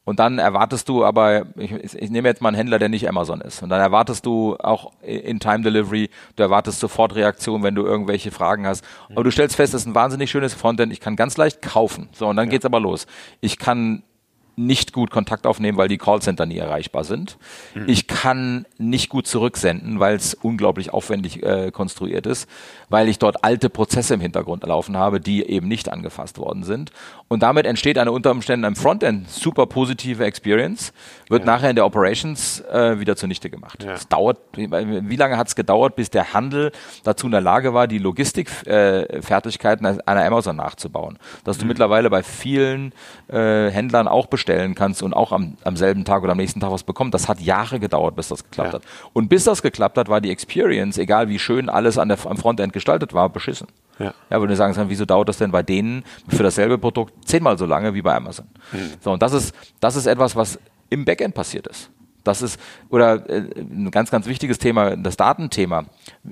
[0.10, 3.42] Und dann erwartest du aber, ich, ich, nehme jetzt mal einen Händler, der nicht Amazon
[3.42, 3.62] ist.
[3.62, 8.32] Und dann erwartest du auch in Time Delivery, du erwartest sofort Reaktion, wenn du irgendwelche
[8.32, 8.84] Fragen hast.
[9.12, 12.10] Aber du stellst fest, das ist ein wahnsinnig schönes Frontend, ich kann ganz leicht kaufen.
[12.12, 12.50] So, und dann ja.
[12.54, 13.06] geht's aber los.
[13.40, 14.02] Ich kann
[14.56, 17.38] nicht gut Kontakt aufnehmen, weil die Callcenter nie erreichbar sind.
[17.76, 17.84] Mhm.
[17.88, 22.50] Ich kann nicht gut zurücksenden, weil es unglaublich aufwendig äh, konstruiert ist,
[22.90, 26.92] weil ich dort alte Prozesse im Hintergrund laufen habe, die eben nicht angefasst worden sind.
[27.28, 30.92] Und damit entsteht eine unter Umständen am Frontend super positive Experience,
[31.30, 31.46] wird ja.
[31.46, 33.84] nachher in der Operations äh, wieder zunichte gemacht.
[33.84, 36.72] Es dauert, wie lange hat es gedauert, bis der Handel
[37.04, 41.20] dazu in der Lage war, die Logistikfertigkeiten äh, einer Amazon nachzubauen?
[41.44, 41.70] Dass du mhm.
[41.70, 42.94] mittlerweile bei vielen
[43.28, 46.72] äh, Händlern auch bestellen kannst und auch am, am selben Tag oder am nächsten Tag
[46.72, 47.12] was bekommen.
[47.12, 48.80] Das hat Jahre gedauert, bis das geklappt ja.
[48.80, 48.84] hat.
[49.14, 52.38] Und bis das geklappt hat, war die Experience, egal wie schön alles an der, am
[52.38, 53.68] Frontend gestaltet war, beschissen.
[54.00, 54.14] Ja.
[54.30, 57.94] ja, würde sagen, wieso dauert das denn bei denen für dasselbe Produkt zehnmal so lange
[57.94, 58.48] wie bei Amazon?
[58.72, 58.94] Mhm.
[59.02, 60.58] So, und das ist, das ist etwas, was
[60.90, 61.92] im Backend passiert ist.
[62.24, 65.86] Das ist, oder äh, ein ganz, ganz wichtiges Thema, das Datenthema.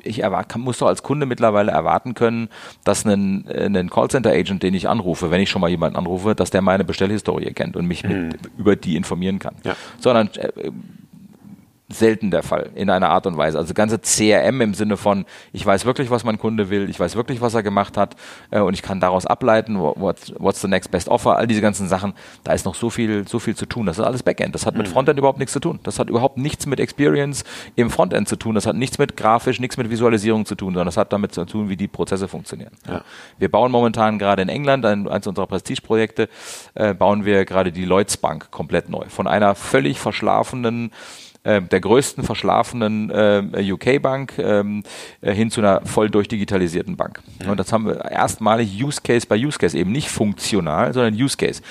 [0.04, 2.50] Ich erwart, kann, muss doch als Kunde mittlerweile erwarten können,
[2.84, 6.52] dass ein, äh, ein Callcenter-Agent, den ich anrufe, wenn ich schon mal jemanden anrufe, dass
[6.52, 8.30] der meine Bestellhistorie kennt und mich mhm.
[8.30, 9.56] mit, über die informieren kann.
[9.64, 9.76] Ja.
[10.00, 10.72] Sondern äh,
[11.90, 13.58] selten der Fall in einer Art und Weise.
[13.58, 17.16] Also ganze CRM im Sinne von, ich weiß wirklich, was mein Kunde will, ich weiß
[17.16, 18.16] wirklich, was er gemacht hat
[18.52, 21.88] äh, und ich kann daraus ableiten, what's, what's the next best offer, all diese ganzen
[21.88, 23.86] Sachen, da ist noch so viel, so viel zu tun.
[23.86, 24.54] Das ist alles Backend.
[24.54, 24.92] Das hat mit mhm.
[24.92, 25.80] Frontend überhaupt nichts zu tun.
[25.84, 27.46] Das hat überhaupt nichts mit Experience
[27.76, 28.56] im Frontend zu tun.
[28.56, 31.46] Das hat nichts mit grafisch, nichts mit Visualisierung zu tun, sondern das hat damit zu
[31.46, 32.74] tun, wie die Prozesse funktionieren.
[32.86, 33.02] Ja.
[33.38, 36.28] Wir bauen momentan gerade in England, ein, eines unserer Prestigeprojekte,
[36.74, 39.06] äh, bauen wir gerade die Lloyds Bank komplett neu.
[39.08, 40.92] Von einer völlig verschlafenen
[41.48, 44.84] äh, der größten verschlafenen äh, UK-Bank ähm,
[45.22, 47.22] äh, hin zu einer voll durchdigitalisierten Bank.
[47.44, 47.52] Mhm.
[47.52, 51.38] Und das haben wir erstmalig Use Case bei Use Case, eben nicht funktional, sondern Use
[51.38, 51.62] Case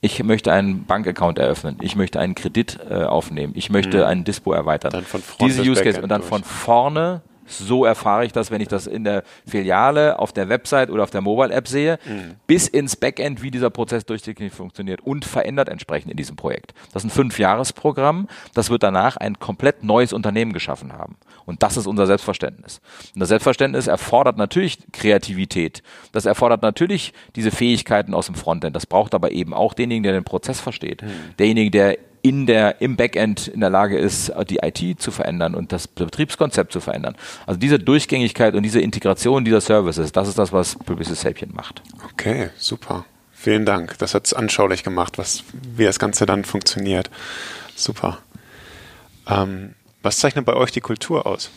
[0.00, 4.04] ich möchte einen Bankaccount eröffnen, ich möchte einen Kredit äh, aufnehmen, ich möchte mhm.
[4.04, 4.92] einen Dispo erweitern.
[4.92, 6.28] Dann von Diese Use Case und dann durch.
[6.28, 10.90] von vorne so erfahre ich das, wenn ich das in der Filiale, auf der Website
[10.90, 12.34] oder auf der Mobile-App sehe, mhm.
[12.46, 16.74] bis ins Backend, wie dieser Prozess durchgängig funktioniert und verändert entsprechend in diesem Projekt.
[16.92, 18.28] Das ist ein Fünfjahresprogramm.
[18.54, 21.16] Das wird danach ein komplett neues Unternehmen geschaffen haben.
[21.46, 22.80] Und das ist unser Selbstverständnis.
[23.14, 25.82] Und das Selbstverständnis erfordert natürlich Kreativität.
[26.12, 28.74] Das erfordert natürlich diese Fähigkeiten aus dem Frontend.
[28.74, 31.02] Das braucht aber eben auch denjenigen, der den Prozess versteht.
[31.02, 31.36] Mhm.
[31.38, 35.72] Derjenige, der in der, im Backend in der Lage ist, die IT zu verändern und
[35.72, 37.16] das Betriebskonzept zu verändern.
[37.46, 41.82] Also diese Durchgängigkeit und diese Integration dieser Services, das ist das, was Publicis Sapient macht.
[42.12, 43.04] Okay, super.
[43.30, 43.98] Vielen Dank.
[43.98, 45.44] Das hat es anschaulich gemacht, was,
[45.76, 47.10] wie das Ganze dann funktioniert.
[47.76, 48.16] Super.
[49.28, 51.50] Ähm, was zeichnet bei euch die Kultur aus?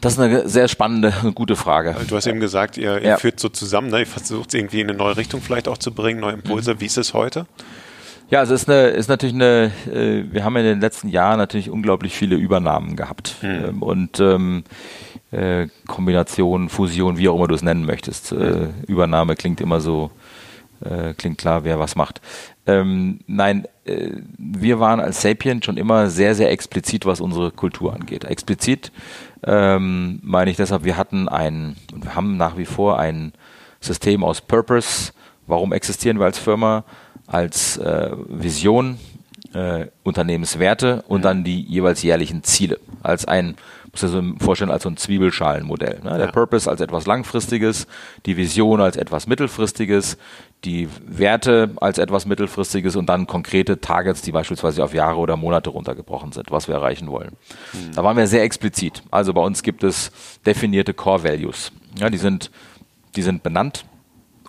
[0.00, 1.94] Das ist eine sehr spannende, gute Frage.
[2.08, 3.16] Du hast eben gesagt, ihr, ihr ja.
[3.18, 4.00] führt so zusammen, ne?
[4.00, 6.76] ihr versucht es irgendwie in eine neue Richtung vielleicht auch zu bringen, neue Impulse.
[6.76, 6.80] Mhm.
[6.80, 7.46] Wie ist es heute?
[8.30, 11.38] Ja, also es ist, eine, ist natürlich eine, äh, wir haben in den letzten Jahren
[11.38, 13.36] natürlich unglaublich viele Übernahmen gehabt.
[13.42, 13.48] Mhm.
[13.48, 14.64] Ähm, und ähm,
[15.30, 18.32] äh, Kombination, Fusion, wie auch immer du es nennen möchtest.
[18.32, 20.10] Äh, Übernahme klingt immer so
[20.84, 22.20] Äh, klingt klar, wer was macht.
[22.66, 23.66] Ähm, nein,
[24.36, 28.24] wir waren als Sapient schon immer sehr, sehr explizit, was unsere Kultur angeht.
[28.24, 28.92] Explizit
[29.42, 33.32] ähm, meine ich deshalb, wir hatten ein, und wir haben nach wie vor ein
[33.80, 35.12] System aus Purpose.
[35.46, 36.84] Warum existieren wir als Firma?
[37.26, 38.98] Als äh, Vision,
[39.52, 42.78] äh, Unternehmenswerte und dann die jeweils jährlichen Ziele.
[43.02, 43.56] Als ein
[43.96, 46.00] muss dir so vorstellen als so ein Zwiebelschalenmodell.
[46.02, 46.10] Ne?
[46.10, 46.32] Der ja.
[46.32, 47.86] Purpose als etwas Langfristiges,
[48.26, 50.18] die Vision als etwas Mittelfristiges,
[50.64, 55.70] die Werte als etwas Mittelfristiges und dann konkrete Targets, die beispielsweise auf Jahre oder Monate
[55.70, 57.36] runtergebrochen sind, was wir erreichen wollen.
[57.72, 57.92] Mhm.
[57.94, 59.02] Da waren wir sehr explizit.
[59.10, 60.10] Also bei uns gibt es
[60.44, 61.72] definierte Core Values.
[61.98, 62.50] Ja, die sind,
[63.14, 63.84] die sind benannt.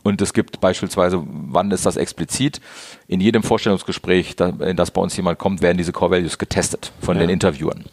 [0.08, 2.62] Und es gibt beispielsweise, wann ist das explizit?
[3.10, 7.17] In jedem Vorstellungsgespräch, in das bei uns jemand kommt, werden diese Core Values getestet von
[7.17, 7.24] ja.
[7.24, 7.84] den Interviewern.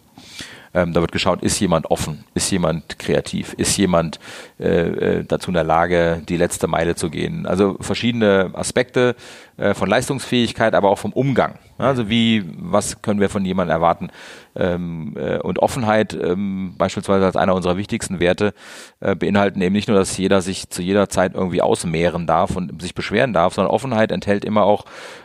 [0.75, 4.21] Ähm, da wird geschaut, ist jemand offen, ist jemand kreativ, ist jemand
[4.61, 7.47] äh, äh, dazu in der Lage, die letzte Meile zu gehen.
[7.47, 9.17] Also verschiedene Aspekte
[9.57, 11.59] äh, von Leistungsfähigkeit, aber auch vom Umgang.
[11.79, 14.11] Also wie, was können wir von jemandem erwarten?
[14.57, 18.55] Ähm, äh, und Offenheit ähm, beispielsweise als einer unserer wichtigsten Werte
[19.01, 22.81] äh, beinhalten eben nicht nur, dass jeder sich zu jeder Zeit irgendwie ausmehren darf und
[22.81, 24.85] sich beschweren darf, sondern Offenheit enthält immer auch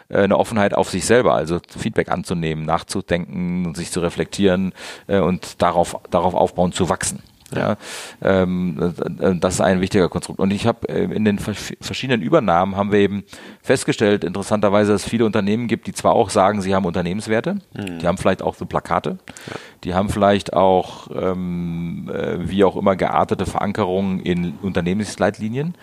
[0.09, 4.73] äh, eine Offenheit auf sich selber, also Feedback anzunehmen, nachzudenken, sich zu reflektieren
[5.07, 7.21] äh, und darauf, darauf aufbauen zu wachsen.
[7.55, 7.77] Ja,
[8.21, 8.93] ähm,
[9.39, 10.39] das ist ein wichtiger Konstrukt.
[10.39, 13.23] Und ich habe äh, in den verschiedenen Übernahmen haben wir eben
[13.61, 17.99] festgestellt, interessanterweise, dass es viele Unternehmen gibt, die zwar auch sagen, sie haben Unternehmenswerte, mhm.
[17.99, 19.55] die haben vielleicht auch so Plakate, ja.
[19.83, 25.75] die haben vielleicht auch ähm, äh, wie auch immer geartete Verankerungen in Unternehmensleitlinien.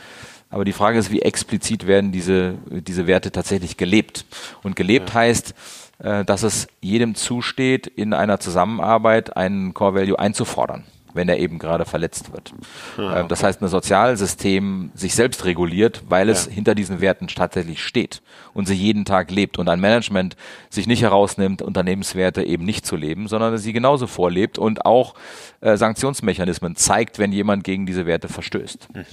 [0.49, 4.25] Aber die Frage ist, wie explizit werden diese, diese Werte tatsächlich gelebt?
[4.63, 5.17] Und gelebt ja.
[5.17, 5.55] heißt,
[5.99, 10.85] äh, dass es jedem zusteht, in einer Zusammenarbeit einen Core Value einzufordern
[11.17, 12.53] wenn er eben gerade verletzt wird.
[12.97, 13.27] Ah, okay.
[13.29, 16.53] Das heißt, ein Sozialsystem sich selbst reguliert, weil es ja.
[16.53, 18.23] hinter diesen Werten tatsächlich steht
[18.55, 20.37] und sie jeden Tag lebt und ein Management
[20.71, 25.15] sich nicht herausnimmt, Unternehmenswerte eben nicht zu leben, sondern sie genauso vorlebt und auch
[25.61, 28.95] äh, Sanktionsmechanismen zeigt, wenn jemand gegen diese Werte verstößt.
[28.95, 29.05] Mhm.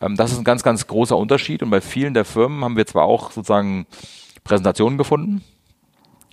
[0.00, 2.86] Ähm, das ist ein ganz, ganz großer Unterschied und bei vielen der Firmen haben wir
[2.86, 3.86] zwar auch sozusagen
[4.44, 5.42] Präsentationen gefunden,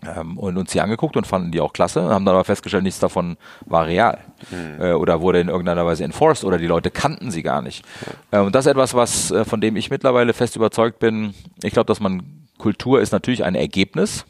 [0.05, 2.99] ähm, und uns die angeguckt und fanden die auch klasse, haben dann aber festgestellt, nichts
[2.99, 4.19] davon war real
[4.51, 4.81] mhm.
[4.81, 7.85] äh, oder wurde in irgendeiner Weise enforced oder die Leute kannten sie gar nicht.
[8.31, 11.33] Äh, und das ist etwas, was äh, von dem ich mittlerweile fest überzeugt bin.
[11.61, 14.25] Ich glaube, dass man Kultur ist natürlich ein Ergebnis,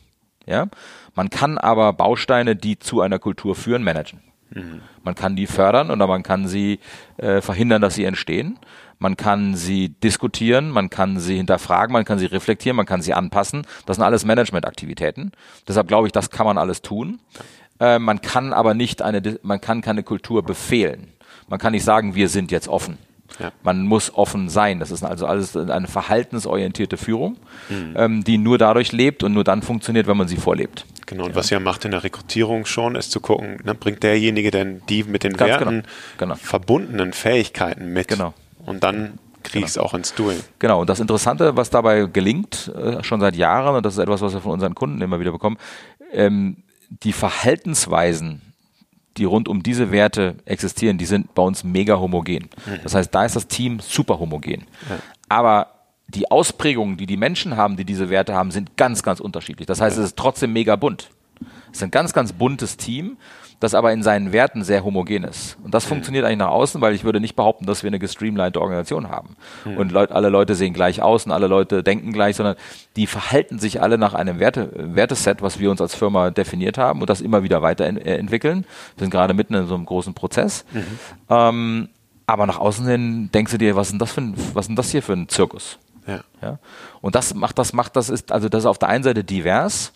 [0.46, 0.68] ja.
[1.16, 4.22] Man kann aber Bausteine, die zu einer Kultur führen, managen.
[4.50, 4.82] Mhm.
[5.04, 6.80] Man kann die fördern oder man kann sie
[7.18, 8.58] äh, verhindern, dass sie entstehen
[9.04, 13.14] man kann sie diskutieren, man kann sie hinterfragen, man kann sie reflektieren, man kann sie
[13.14, 13.68] anpassen.
[13.86, 15.34] Das sind alles Managementaktivitäten.
[15.68, 17.20] Deshalb glaube ich, das kann man alles tun.
[17.82, 21.10] Äh, man kann aber nicht eine, man kann keine Kultur befehlen.
[21.50, 22.98] Man kann nicht sagen, wir sind jetzt offen.
[23.40, 23.52] Ja.
[23.62, 24.80] Man muss offen sein.
[24.80, 27.36] Das ist also alles eine verhaltensorientierte Führung,
[27.68, 27.96] mhm.
[27.98, 30.86] ähm, die nur dadurch lebt und nur dann funktioniert, wenn man sie vorlebt.
[31.08, 31.36] Genau, und ja.
[31.36, 35.04] was ihr macht in der Rekrutierung schon, ist zu gucken, ne, bringt derjenige denn die
[35.04, 35.88] mit den Ganz Werten genau.
[36.18, 36.36] Genau.
[36.36, 38.08] verbundenen Fähigkeiten mit?
[38.08, 38.34] Genau
[38.66, 39.86] und dann kriege ich es genau.
[39.86, 40.40] auch ins Doing.
[40.60, 44.22] Genau, und das Interessante, was dabei gelingt, äh, schon seit Jahren, und das ist etwas,
[44.22, 45.58] was wir von unseren Kunden immer wieder bekommen,
[46.12, 48.42] ähm, die Verhaltensweisen,
[49.18, 52.50] die rund um diese Werte existieren, die sind bei uns mega homogen.
[52.66, 52.80] Mhm.
[52.84, 54.66] Das heißt, da ist das Team super homogen.
[54.90, 54.98] Ja.
[55.30, 55.68] Aber
[56.08, 59.68] die Ausprägungen, die die Menschen haben, die diese Werte haben, sind ganz, ganz unterschiedlich.
[59.68, 60.04] Das heißt, ja.
[60.04, 61.10] es ist trotzdem mega bunt.
[61.72, 63.18] Es ist ein ganz, ganz buntes Team
[63.64, 65.58] das aber in seinen Werten sehr homogen ist.
[65.64, 65.90] Und das mhm.
[65.90, 69.36] funktioniert eigentlich nach außen, weil ich würde nicht behaupten, dass wir eine gestreamlinete Organisation haben.
[69.66, 69.78] Mhm.
[69.78, 72.56] Und Leut, alle Leute sehen gleich aus und alle Leute denken gleich, sondern
[72.96, 77.02] die verhalten sich alle nach einem Werte, Werteset, was wir uns als Firma definiert haben
[77.02, 78.66] und das immer wieder weiterentwickeln.
[78.96, 80.66] Wir sind gerade mitten in so einem großen Prozess.
[80.74, 80.84] Mhm.
[81.30, 81.90] Ähm,
[82.26, 84.78] aber nach außen hin denkst du dir, was ist denn das, für ein, was ist
[84.78, 85.80] das hier für ein Zirkus?
[86.06, 86.20] Ja.
[86.42, 86.60] ja.
[87.02, 89.94] Und das macht, das macht, das ist, also das ist auf der einen Seite divers,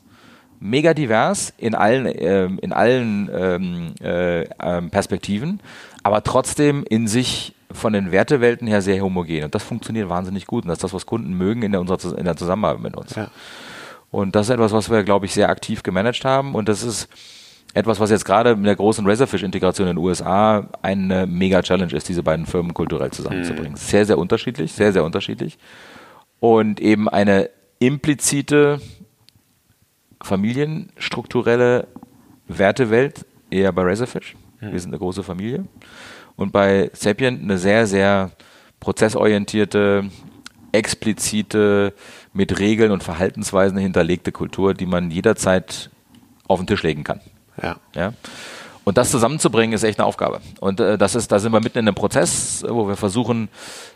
[0.60, 5.60] mega divers in allen, äh, in allen ähm, äh, ähm, Perspektiven,
[6.04, 9.44] aber trotzdem in sich von den Wertewelten her sehr homogen.
[9.44, 10.64] Und das funktioniert wahnsinnig gut.
[10.64, 13.16] Und das ist das, was Kunden mögen in der, unserer, in der Zusammenarbeit mit uns.
[13.16, 13.30] Ja.
[14.10, 16.56] Und das ist etwas, was wir, glaube ich, sehr aktiv gemanagt haben.
[16.56, 17.10] Und das ist
[17.74, 22.08] etwas, was jetzt gerade mit der großen Razorfish-Integration in den USA eine mega Challenge ist,
[22.08, 23.74] diese beiden Firmen kulturell zusammenzubringen.
[23.74, 23.78] Mhm.
[23.78, 25.58] Sehr, sehr unterschiedlich, sehr, sehr unterschiedlich.
[26.40, 28.80] Und eben eine implizite
[30.28, 31.88] familienstrukturelle
[32.48, 34.36] Wertewelt eher bei Razorfish.
[34.60, 34.72] Mhm.
[34.72, 35.66] Wir sind eine große Familie.
[36.36, 38.32] Und bei Sapient eine sehr, sehr
[38.80, 40.10] prozessorientierte,
[40.72, 41.94] explizite,
[42.34, 45.90] mit Regeln und Verhaltensweisen hinterlegte Kultur, die man jederzeit
[46.48, 47.20] auf den Tisch legen kann.
[47.62, 47.78] Ja.
[47.96, 48.14] ja?
[48.84, 50.40] Und das zusammenzubringen ist echt eine Aufgabe.
[50.60, 53.50] Und äh, das ist, da sind wir mitten in einem Prozess, wo wir versuchen,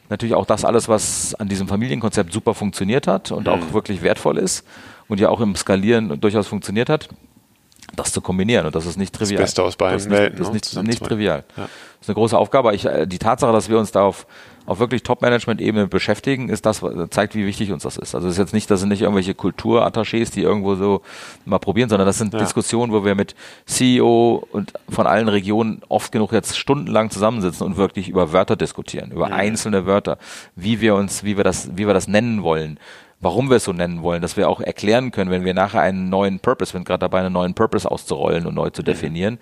[0.09, 3.53] natürlich auch das alles, was an diesem Familienkonzept super funktioniert hat und mhm.
[3.53, 4.65] auch wirklich wertvoll ist
[5.12, 7.10] und ja auch im Skalieren durchaus funktioniert hat,
[7.95, 8.65] das zu kombinieren.
[8.65, 9.41] Und das ist nicht trivial.
[9.41, 10.38] Das Beste aus beiden Welten.
[10.38, 10.84] Das ist nicht, ne?
[10.84, 11.43] nicht, nicht trivial.
[11.58, 11.63] Ja.
[11.63, 11.69] Das
[12.02, 12.74] ist eine große Aufgabe.
[12.74, 14.26] Ich, äh, die Tatsache, dass wir uns da auf
[14.67, 18.13] auf wirklich Top-Management-Ebene beschäftigen, ist das, zeigt, wie wichtig uns das ist.
[18.13, 21.02] Also es ist jetzt nicht, das sind nicht irgendwelche Kulturattachés, die irgendwo so
[21.45, 22.39] mal probieren, sondern das sind ja.
[22.39, 27.76] Diskussionen, wo wir mit CEO und von allen Regionen oft genug jetzt stundenlang zusammensitzen und
[27.76, 29.36] wirklich über Wörter diskutieren, über ja.
[29.36, 30.19] einzelne Wörter,
[30.56, 32.80] wie wir uns, wie wir das, wie wir das nennen wollen
[33.21, 36.10] warum wir es so nennen wollen, dass wir auch erklären können, wenn wir nachher einen
[36.10, 39.39] neuen Purpose, sind gerade dabei, einen neuen Purpose auszurollen und neu zu definieren,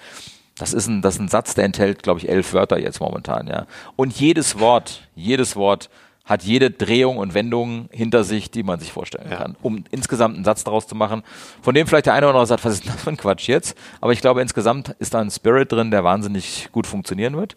[0.58, 3.48] das ist ein, das ist ein Satz, der enthält, glaube ich, elf Wörter jetzt momentan,
[3.48, 3.66] ja.
[3.96, 5.90] Und jedes Wort, jedes Wort
[6.26, 9.38] hat jede Drehung und Wendung hinter sich, die man sich vorstellen ja.
[9.38, 11.24] kann, um insgesamt einen Satz daraus zu machen,
[11.62, 13.76] von dem vielleicht der eine oder andere sagt, was ist das für ein Quatsch jetzt?
[14.00, 17.56] Aber ich glaube, insgesamt ist da ein Spirit drin, der wahnsinnig gut funktionieren wird.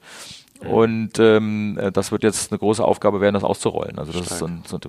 [0.68, 3.98] Und ähm, das wird jetzt eine große Aufgabe werden, das auszurollen.
[3.98, 4.80] Also das ist so ein, so ein,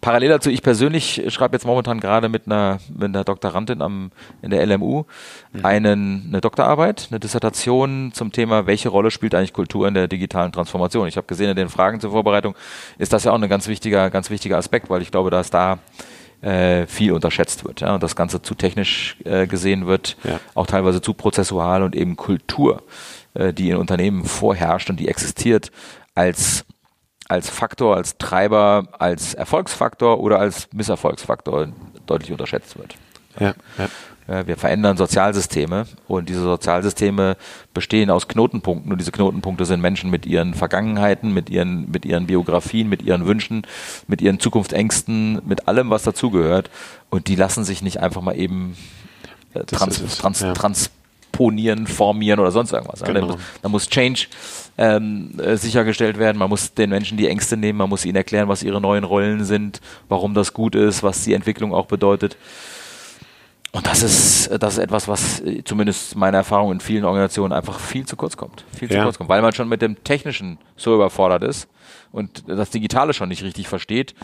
[0.00, 4.10] parallel dazu, ich persönlich schreibe jetzt momentan gerade mit einer, mit einer Doktorandin am,
[4.42, 5.04] in der LMU
[5.52, 5.64] mhm.
[5.64, 10.52] einen, eine Doktorarbeit, eine Dissertation zum Thema, welche Rolle spielt eigentlich Kultur in der digitalen
[10.52, 11.06] Transformation.
[11.06, 12.54] Ich habe gesehen in den Fragen zur Vorbereitung
[12.98, 15.78] ist das ja auch ein ganz wichtiger, ganz wichtiger Aspekt, weil ich glaube, dass da
[16.42, 20.40] äh, viel unterschätzt wird ja, und das Ganze zu technisch äh, gesehen wird, ja.
[20.54, 22.82] auch teilweise zu prozessual und eben Kultur
[23.34, 25.70] äh, die in Unternehmen vorherrscht und die existiert,
[26.14, 26.64] als,
[27.28, 31.68] als Faktor, als Treiber, als Erfolgsfaktor oder als Misserfolgsfaktor
[32.06, 32.96] deutlich unterschätzt wird.
[33.38, 33.88] Ja, ja.
[34.46, 37.36] Wir verändern Sozialsysteme und diese Sozialsysteme
[37.74, 42.28] bestehen aus Knotenpunkten und diese Knotenpunkte sind Menschen mit ihren Vergangenheiten, mit ihren, mit ihren
[42.28, 43.66] Biografien, mit ihren Wünschen,
[44.06, 46.70] mit ihren Zukunftsängsten, mit allem, was dazugehört
[47.08, 48.76] und die lassen sich nicht einfach mal eben
[49.54, 50.52] äh, trans, trans, ja.
[50.52, 50.92] trans
[51.32, 53.02] ponieren, formieren oder sonst irgendwas.
[53.02, 53.20] Genau.
[53.20, 54.26] Da, muss, da, muss, Change
[54.78, 56.38] ähm, äh, sichergestellt werden.
[56.38, 59.44] Man muss den Menschen die Ängste nehmen, man muss ihnen erklären, was ihre neuen Rollen
[59.44, 62.36] sind, warum das gut ist, was die Entwicklung auch bedeutet.
[63.72, 67.78] Und das ist, das ist etwas, was äh, zumindest meiner Erfahrung in vielen Organisationen einfach
[67.78, 68.64] viel zu kurz kommt.
[68.76, 69.04] Viel zu ja.
[69.04, 71.68] kurz kommt, weil man schon mit dem Technischen so überfordert ist
[72.10, 74.14] und das Digitale schon nicht richtig versteht,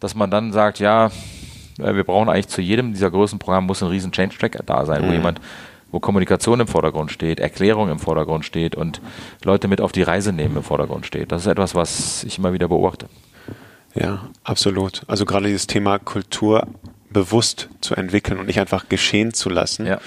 [0.00, 1.10] dass man dann sagt, ja,
[1.78, 5.02] äh, wir brauchen eigentlich zu jedem dieser größten Programme muss ein riesen Change-Track da sein,
[5.02, 5.08] mhm.
[5.08, 5.40] wo jemand
[5.90, 9.00] wo Kommunikation im Vordergrund steht, Erklärung im Vordergrund steht und
[9.44, 11.32] Leute mit auf die Reise nehmen im Vordergrund steht.
[11.32, 13.08] Das ist etwas, was ich immer wieder beobachte.
[13.94, 15.02] Ja, absolut.
[15.06, 16.66] Also gerade dieses Thema Kultur
[17.10, 19.86] bewusst zu entwickeln und nicht einfach geschehen zu lassen.
[19.86, 20.00] Ja.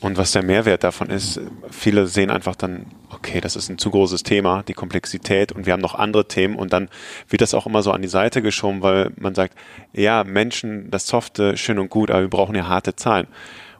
[0.00, 3.90] Und was der Mehrwert davon ist, viele sehen einfach dann, okay, das ist ein zu
[3.90, 6.88] großes Thema, die Komplexität und wir haben noch andere Themen und dann
[7.28, 9.54] wird das auch immer so an die Seite geschoben, weil man sagt,
[9.92, 13.26] ja, Menschen, das Softe, schön und gut, aber wir brauchen ja harte Zahlen.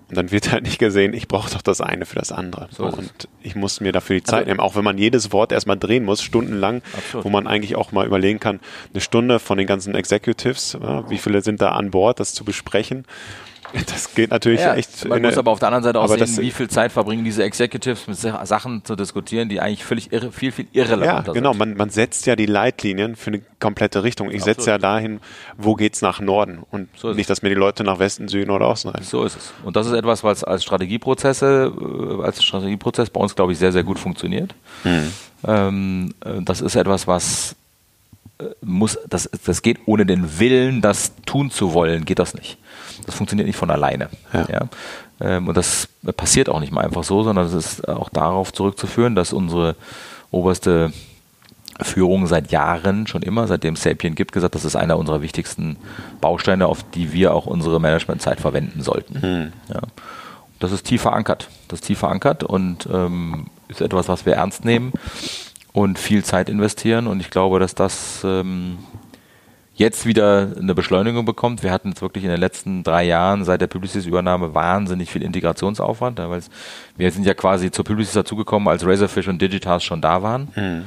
[0.09, 2.69] Und dann wird halt nicht gesehen, ich brauche doch das eine für das andere.
[2.71, 5.51] So und ich muss mir dafür die Zeit also, nehmen, auch wenn man jedes Wort
[5.51, 7.25] erstmal drehen muss, stundenlang, absolut.
[7.25, 8.61] wo man eigentlich auch mal überlegen kann,
[8.92, 12.45] eine Stunde von den ganzen Executives, ja, wie viele sind da an Bord, das zu
[12.45, 13.05] besprechen.
[13.87, 15.07] Das geht natürlich ja, echt.
[15.07, 18.07] Man muss aber auf der anderen Seite auch sehen, wie viel Zeit verbringen diese Executives
[18.07, 21.43] mit Sachen zu diskutieren, die eigentlich völlig irre, viel, viel irrelevanter sind.
[21.45, 21.55] Ja, genau.
[21.55, 24.31] Man, man setzt ja die Leitlinien für eine komplette Richtung.
[24.31, 25.21] Ich setze ja dahin,
[25.57, 28.69] wo geht's nach Norden und so nicht, dass mir die Leute nach Westen, Süden oder
[28.69, 29.03] Osten rein.
[29.03, 29.53] So ist es.
[29.65, 31.73] Und das ist etwas, was als Strategieprozesse,
[32.21, 34.55] äh, als Strategieprozess bei uns, glaube ich, sehr, sehr gut funktioniert.
[34.83, 35.12] Hm.
[35.47, 37.57] Ähm, äh, das ist etwas, was
[38.39, 42.59] äh, muss, das, das geht ohne den Willen, das tun zu wollen, geht das nicht.
[43.05, 44.09] Das funktioniert nicht von alleine.
[44.33, 44.47] Ja.
[44.49, 44.61] ja?
[45.21, 49.15] Ähm, und das passiert auch nicht mal einfach so, sondern es ist auch darauf zurückzuführen,
[49.15, 49.77] dass unsere
[50.31, 50.93] oberste
[51.81, 55.77] Führung seit Jahren, schon immer, seitdem Sapien gibt, gesagt, das ist einer unserer wichtigsten
[56.21, 59.21] Bausteine, auf die wir auch unsere Managementzeit verwenden sollten.
[59.21, 59.53] Hm.
[59.69, 59.81] Ja.
[60.59, 61.49] Das ist tief verankert.
[61.69, 64.93] Das ist tief verankert und ähm, ist etwas, was wir ernst nehmen
[65.73, 67.07] und viel Zeit investieren.
[67.07, 68.79] Und ich glaube, dass das ähm,
[69.77, 71.62] jetzt wieder eine Beschleunigung bekommt.
[71.62, 76.19] Wir hatten jetzt wirklich in den letzten drei Jahren seit der Publicis-Übernahme wahnsinnig viel Integrationsaufwand,
[76.19, 76.41] weil
[76.97, 80.85] wir sind ja quasi zur Publicis dazugekommen, als Razorfish und Digitas schon da waren mhm.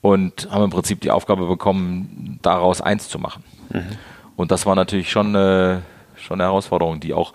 [0.00, 3.44] und haben im Prinzip die Aufgabe bekommen, daraus eins zu machen.
[3.68, 3.98] Mhm.
[4.36, 5.82] Und das war natürlich schon eine,
[6.16, 7.34] schon eine Herausforderung, die auch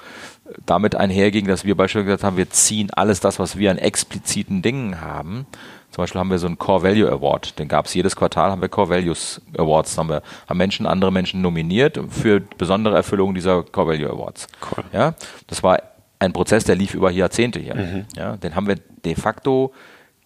[0.66, 4.62] damit einherging, dass wir beispielsweise gesagt haben, wir ziehen alles das, was wir an expliziten
[4.62, 5.48] Dingen haben,
[5.96, 8.62] zum Beispiel haben wir so einen Core Value Award, den gab es jedes Quartal, haben
[8.62, 13.64] wir Core Values Awards, haben wir haben Menschen, andere Menschen nominiert für besondere Erfüllungen dieser
[13.64, 14.48] Core Value Awards.
[14.62, 14.84] Cool.
[14.92, 15.14] Ja,
[15.48, 15.82] das war
[16.20, 17.76] ein Prozess, der lief über Jahrzehnte hier.
[17.76, 18.06] Mhm.
[18.18, 19.72] Ja, den haben wir de facto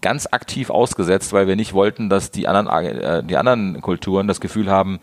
[0.02, 4.42] ganz aktiv ausgesetzt, weil wir nicht wollten, dass die anderen, äh, die anderen Kulturen das
[4.42, 5.00] Gefühl haben,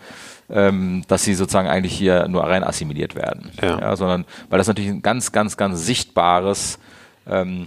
[0.48, 3.50] ähm, dass sie sozusagen eigentlich hier nur rein assimiliert werden.
[3.60, 3.78] Ja.
[3.78, 6.78] ja sondern weil das natürlich ein ganz, ganz, ganz sichtbares
[7.26, 7.66] ähm,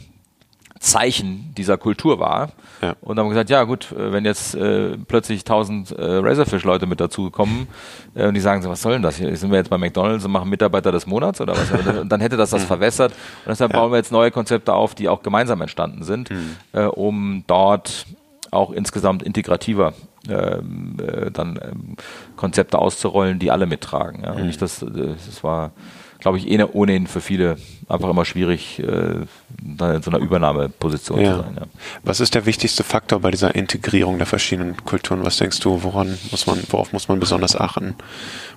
[0.79, 2.51] Zeichen dieser Kultur war.
[2.81, 2.95] Ja.
[3.01, 6.85] Und dann haben wir gesagt, ja gut, äh, wenn jetzt äh, plötzlich tausend äh, Razorfish-Leute
[6.85, 7.67] mit dazukommen
[8.15, 9.35] äh, und die sagen so, was soll denn das hier?
[9.35, 11.71] Sind wir jetzt bei McDonalds und machen Mitarbeiter des Monats oder was?
[12.01, 12.67] und dann hätte das das mhm.
[12.67, 13.11] verwässert.
[13.11, 13.79] Und deshalb ja.
[13.79, 16.55] bauen wir jetzt neue Konzepte auf, die auch gemeinsam entstanden sind, mhm.
[16.71, 18.05] äh, um dort
[18.51, 19.93] auch insgesamt integrativer
[20.27, 21.95] dann ähm,
[22.35, 24.23] Konzepte auszurollen, die alle mittragen.
[24.23, 24.31] Ja?
[24.31, 24.47] Und mhm.
[24.47, 25.71] nicht das, das war
[26.19, 29.25] glaube ich, eh ohnehin für viele einfach immer schwierig, äh,
[29.61, 31.31] da in so einer Übernahmeposition ja.
[31.31, 31.57] zu sein.
[31.59, 31.65] Ja.
[32.03, 35.25] Was ist der wichtigste Faktor bei dieser Integrierung der verschiedenen Kulturen?
[35.25, 37.95] Was denkst du, woran muss man, worauf muss man besonders achten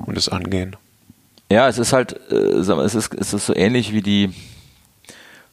[0.00, 0.76] und es angehen?
[1.50, 4.30] Ja, es ist halt, äh, es ist, es ist so ähnlich wie die,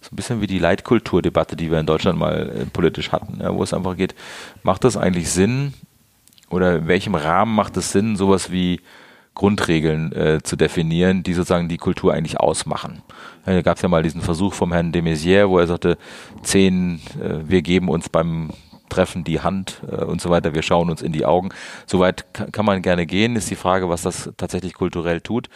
[0.02, 3.54] so ein bisschen wie die Leitkulturdebatte, die wir in Deutschland mal äh, politisch hatten, ja,
[3.54, 4.16] wo es einfach geht,
[4.64, 5.74] macht das eigentlich Sinn
[6.50, 8.82] oder in welchem Rahmen macht es Sinn, sowas wie
[9.36, 13.02] Grundregeln äh, zu definieren, die sozusagen die Kultur eigentlich ausmachen.
[13.46, 15.98] Ja, da gab es ja mal diesen Versuch vom Herrn de Maizière, wo er sagte,
[16.44, 18.50] zehn, äh, wir geben uns beim
[18.90, 21.50] Treffen die Hand äh, und so weiter, wir schauen uns in die Augen.
[21.86, 25.48] Soweit kann, man gerne gehen, ist die Frage, was das tatsächlich kulturell tut.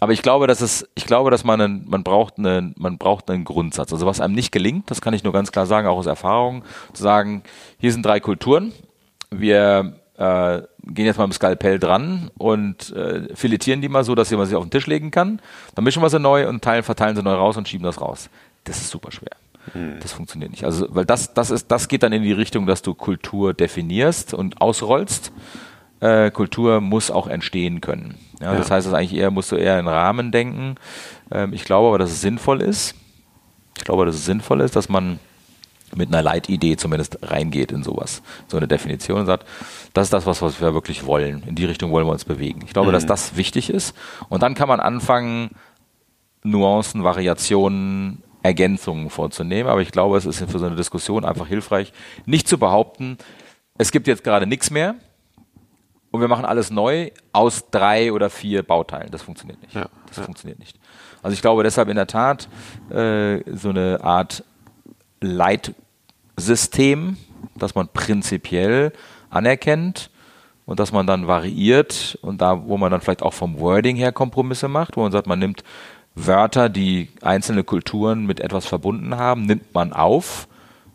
[0.00, 3.30] Aber ich glaube, dass es, ich glaube, dass man, einen, man braucht einen, man braucht
[3.30, 3.92] einen Grundsatz.
[3.92, 6.64] Also was einem nicht gelingt, das kann ich nur ganz klar sagen, auch aus Erfahrung,
[6.92, 7.44] zu sagen,
[7.78, 8.72] hier sind drei Kulturen.
[9.30, 14.14] Wir äh, gehen jetzt mal mit dem Skalpell dran und äh, filetieren die mal so,
[14.14, 15.40] dass man sie auf den Tisch legen kann.
[15.74, 18.28] Dann mischen wir sie neu und teilen, verteilen sie neu raus und schieben das raus.
[18.64, 19.36] Das ist super schwer.
[19.72, 19.98] Hm.
[20.00, 20.64] Das funktioniert nicht.
[20.64, 24.34] Also, weil das, das ist, das geht dann in die Richtung, dass du Kultur definierst
[24.34, 25.32] und ausrollst.
[26.00, 28.18] Äh, Kultur muss auch entstehen können.
[28.40, 28.58] Ja, ja.
[28.58, 30.74] Das heißt, das eigentlich eher, musst du eher in Rahmen denken.
[31.30, 32.96] Ähm, ich glaube aber, dass es sinnvoll ist.
[33.78, 35.20] Ich glaube, dass es sinnvoll ist, dass man
[35.96, 39.46] mit einer Leitidee zumindest reingeht in sowas, so eine Definition und sagt,
[39.92, 41.42] das ist das, was, was wir wirklich wollen.
[41.46, 42.62] In die Richtung wollen wir uns bewegen.
[42.64, 42.92] Ich glaube, mhm.
[42.92, 43.94] dass das wichtig ist.
[44.28, 45.50] Und dann kann man anfangen,
[46.44, 49.70] Nuancen, Variationen, Ergänzungen vorzunehmen.
[49.70, 51.92] Aber ich glaube, es ist für so eine Diskussion einfach hilfreich,
[52.26, 53.18] nicht zu behaupten,
[53.78, 54.94] es gibt jetzt gerade nichts mehr
[56.10, 59.10] und wir machen alles neu aus drei oder vier Bauteilen.
[59.10, 59.74] Das funktioniert nicht.
[59.74, 60.22] Ja, das ja.
[60.24, 60.78] funktioniert nicht.
[61.22, 62.48] Also ich glaube deshalb in der Tat
[62.90, 64.44] äh, so eine Art
[65.20, 65.74] Leit
[66.46, 67.16] System,
[67.54, 68.92] das man prinzipiell
[69.30, 70.10] anerkennt
[70.66, 74.12] und dass man dann variiert und da, wo man dann vielleicht auch vom Wording her
[74.12, 75.64] Kompromisse macht, wo man sagt, man nimmt
[76.14, 80.46] Wörter, die einzelne Kulturen mit etwas verbunden haben, nimmt man auf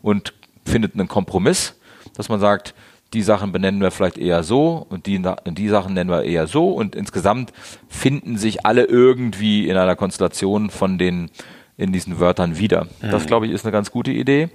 [0.02, 0.32] und
[0.64, 1.74] findet einen Kompromiss,
[2.14, 2.74] dass man sagt,
[3.14, 6.70] die Sachen benennen wir vielleicht eher so und die, die Sachen nennen wir eher so
[6.70, 7.52] und insgesamt
[7.88, 11.30] finden sich alle irgendwie in einer Konstellation von den
[11.78, 12.86] in diesen Wörtern wieder.
[13.00, 13.10] Mhm.
[13.10, 14.50] Das glaube ich ist eine ganz gute Idee.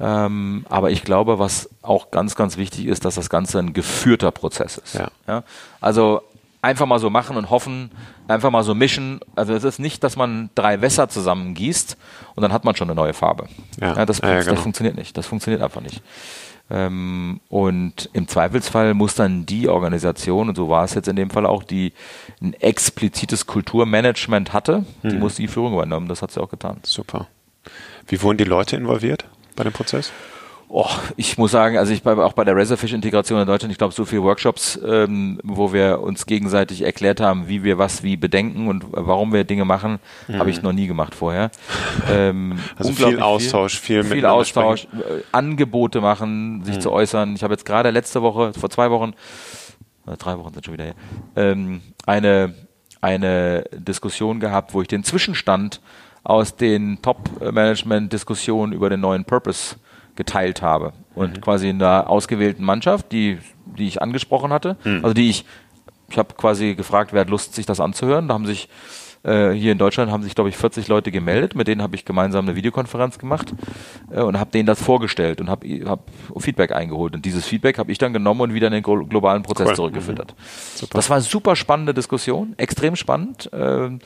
[0.00, 4.30] Ähm, aber ich glaube, was auch ganz, ganz wichtig ist, dass das Ganze ein geführter
[4.30, 4.94] Prozess ist.
[4.94, 5.08] Ja.
[5.26, 5.42] ja?
[5.80, 6.22] Also
[6.62, 7.90] einfach mal so machen und hoffen,
[8.26, 9.20] einfach mal so mischen.
[9.34, 11.96] Also es ist nicht, dass man drei Wässer zusammengießt
[12.34, 13.48] und dann hat man schon eine neue Farbe.
[13.80, 13.96] Ja.
[13.96, 14.60] ja das, das genau.
[14.60, 15.16] funktioniert nicht.
[15.16, 16.02] Das funktioniert einfach nicht.
[16.70, 21.30] Ähm, und im Zweifelsfall muss dann die Organisation, und so war es jetzt in dem
[21.30, 21.92] Fall auch, die
[22.42, 25.18] ein explizites Kulturmanagement hatte, die hm.
[25.18, 26.08] muss die Führung übernehmen.
[26.08, 26.78] Das hat sie auch getan.
[26.82, 27.26] Super.
[28.06, 29.24] Wie wurden die Leute involviert?
[29.58, 30.12] Bei dem Prozess?
[30.70, 33.94] Oh, ich muss sagen, also ich bei, auch bei der Razorfish-Integration in Deutschland, ich glaube,
[33.94, 38.68] so viele Workshops, ähm, wo wir uns gegenseitig erklärt haben, wie wir was wie bedenken
[38.68, 40.38] und warum wir Dinge machen, mhm.
[40.38, 41.50] habe ich noch nie gemacht vorher.
[42.10, 46.80] Ähm, also viel Austausch, viel, viel Austausch, äh, Angebote machen, sich mhm.
[46.82, 47.34] zu äußern.
[47.34, 49.14] Ich habe jetzt gerade letzte Woche, vor zwei Wochen,
[50.06, 50.94] äh, drei Wochen sind schon wieder her,
[51.34, 52.54] ähm, eine
[53.00, 55.80] eine Diskussion gehabt, wo ich den Zwischenstand
[56.28, 59.76] aus den Top-Management-Diskussionen über den neuen Purpose
[60.14, 60.92] geteilt habe.
[61.14, 61.40] Und mhm.
[61.40, 65.00] quasi in der ausgewählten Mannschaft, die, die ich angesprochen hatte, mhm.
[65.02, 65.46] also die ich,
[66.10, 68.28] ich habe quasi gefragt, wer hat Lust, sich das anzuhören.
[68.28, 68.68] Da haben sich
[69.24, 72.04] äh, hier in Deutschland haben sich, glaube ich, 40 Leute gemeldet, mit denen habe ich
[72.04, 73.54] gemeinsam eine Videokonferenz gemacht
[74.10, 77.14] äh, und habe denen das vorgestellt und habe hab Feedback eingeholt.
[77.14, 79.76] Und dieses Feedback habe ich dann genommen und wieder in den globalen Prozess cool.
[79.76, 80.34] zurückgefüttert.
[80.36, 80.86] Mhm.
[80.90, 83.50] Das war eine super spannende Diskussion, extrem spannend.
[83.52, 83.98] Äh,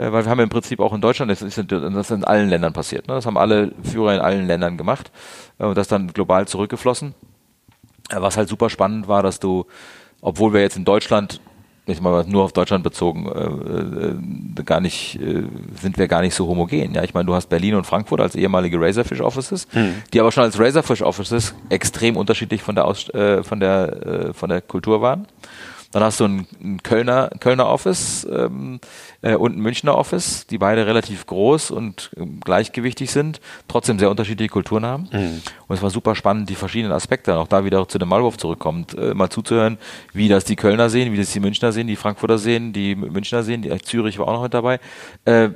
[0.00, 2.48] äh, weil wir haben im Prinzip auch in Deutschland, das ist, das ist in allen
[2.48, 3.14] Ländern passiert, ne?
[3.14, 5.10] das haben alle Führer in allen Ländern gemacht
[5.58, 7.14] äh, und das dann global zurückgeflossen.
[8.10, 9.66] Äh, was halt super spannend war, dass du,
[10.20, 11.40] obwohl wir jetzt in Deutschland
[11.86, 15.42] ich mal nur auf Deutschland bezogen, äh, gar nicht, äh,
[15.80, 16.94] sind wir gar nicht so homogen.
[16.94, 19.94] Ja, ich meine, du hast Berlin und Frankfurt als ehemalige Razorfish Offices, mhm.
[20.12, 24.32] die aber schon als Razorfish Offices extrem unterschiedlich von der Aus, äh, von der äh,
[24.34, 25.26] von der Kultur waren.
[25.92, 28.80] Dann hast du ein, ein Kölner, Kölner Office ähm,
[29.22, 34.10] äh, und ein Münchner Office, die beide relativ groß und äh, gleichgewichtig sind, trotzdem sehr
[34.10, 35.08] unterschiedliche Kulturen haben.
[35.12, 35.42] Mhm.
[35.66, 38.96] Und es war super spannend, die verschiedenen Aspekte, auch da wieder zu dem Malwurf zurückkommt,
[38.96, 39.78] äh, mal zuzuhören,
[40.12, 43.42] wie das die Kölner sehen, wie das die Münchner sehen, die Frankfurter sehen, die Münchner
[43.42, 44.78] sehen, die Zürich war auch noch mit dabei.
[45.24, 45.50] Äh,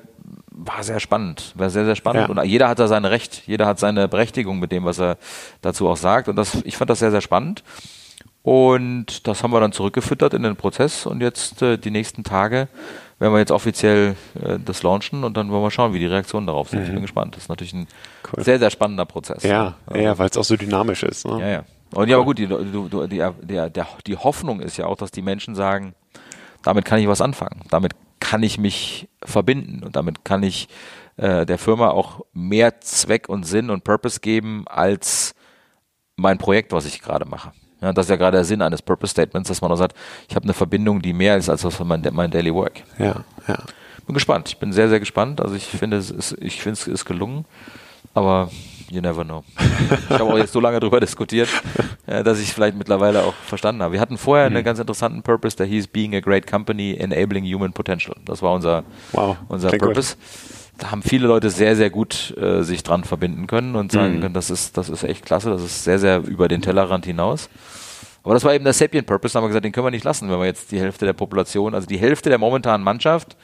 [0.57, 2.29] war sehr spannend, war sehr, sehr spannend.
[2.29, 2.43] Ja.
[2.43, 5.19] Und jeder hat da sein Recht, jeder hat seine Berechtigung mit dem, was er
[5.61, 6.29] dazu auch sagt.
[6.29, 7.63] Und das, ich fand das sehr, sehr spannend.
[8.45, 12.69] Und das haben wir dann zurückgefüttert in den Prozess und jetzt äh, die nächsten Tage
[13.19, 16.47] werden wir jetzt offiziell äh, das launchen und dann wollen wir schauen, wie die Reaktionen
[16.47, 16.81] darauf sind.
[16.81, 16.85] Mhm.
[16.85, 17.37] Ich bin gespannt.
[17.37, 17.89] Das ist natürlich ein
[18.31, 18.45] cool.
[18.45, 19.45] sehr, sehr spannender Prozess.
[19.45, 21.27] Ja, ja, ja weil es auch so dynamisch ist.
[21.27, 21.41] Ne?
[21.41, 21.65] Ja, ja.
[21.95, 25.23] Und ja, aber gut, die, die, die, die, die Hoffnung ist ja auch, dass die
[25.23, 25.95] Menschen sagen,
[26.63, 27.63] damit kann ich was anfangen.
[27.71, 30.69] Damit kann ich mich verbinden und damit kann ich
[31.17, 35.35] äh, der Firma auch mehr Zweck und Sinn und Purpose geben als
[36.17, 37.53] mein Projekt, was ich gerade mache.
[37.81, 39.97] Ja, das ist ja gerade der Sinn eines Purpose Statements, dass man auch sagt,
[40.29, 42.83] ich habe eine Verbindung, die mehr ist als was mein, mein Daily Work.
[42.99, 43.59] Ja, ja.
[44.07, 44.49] Bin gespannt.
[44.49, 45.41] Ich bin sehr, sehr gespannt.
[45.41, 47.45] Also ich finde, es ist, ich finde es ist gelungen.
[48.13, 48.51] Aber
[48.91, 49.45] you never know.
[50.11, 51.49] ich habe auch jetzt so lange darüber diskutiert,
[52.07, 53.95] äh, dass ich es vielleicht mittlerweile auch verstanden habe.
[53.95, 54.57] Wir hatten vorher mhm.
[54.57, 58.15] einen ganz interessanten Purpose, der hieß Being a Great Company Enabling Human Potential.
[58.25, 59.37] Das war unser, wow.
[59.49, 60.17] unser Purpose.
[60.17, 64.17] Gut da haben viele Leute sehr, sehr gut äh, sich dran verbinden können und sagen
[64.17, 64.21] mhm.
[64.21, 67.49] können, das ist, das ist echt klasse, das ist sehr, sehr über den Tellerrand hinaus.
[68.23, 70.05] Aber das war eben der Sapient Purpose, da haben wir gesagt, den können wir nicht
[70.05, 73.37] lassen, wenn wir jetzt die Hälfte der Population, also die Hälfte der momentanen Mannschaft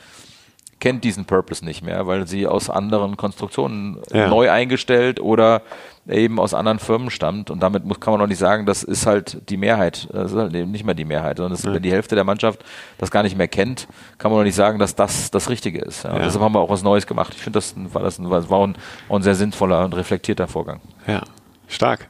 [0.81, 4.29] kennt diesen Purpose nicht mehr, weil sie aus anderen Konstruktionen ja.
[4.29, 5.63] neu eingestellt oder
[6.09, 7.51] eben aus anderen Firmen stammt.
[7.51, 10.09] Und damit muss, kann man auch nicht sagen, das ist halt die Mehrheit.
[10.13, 12.65] Das ist halt eben nicht mehr die Mehrheit, sondern ist, wenn die Hälfte der Mannschaft
[12.99, 13.87] das gar nicht mehr kennt,
[14.19, 16.05] kann man auch nicht sagen, dass das das Richtige ist.
[16.05, 16.17] Ja.
[16.17, 16.25] Ja.
[16.25, 17.35] Deshalb haben wir auch was Neues gemacht.
[17.35, 18.77] Ich finde, das war, das ein, war ein,
[19.09, 20.81] ein sehr sinnvoller und reflektierter Vorgang.
[21.07, 21.23] Ja,
[21.69, 22.09] stark.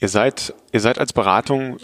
[0.00, 1.78] Ihr seid, ihr seid als Beratung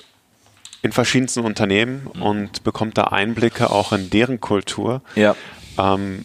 [0.83, 2.23] in verschiedensten Unternehmen mhm.
[2.23, 5.03] und bekommt da Einblicke auch in deren Kultur.
[5.15, 5.35] Ja.
[5.79, 6.25] Ähm,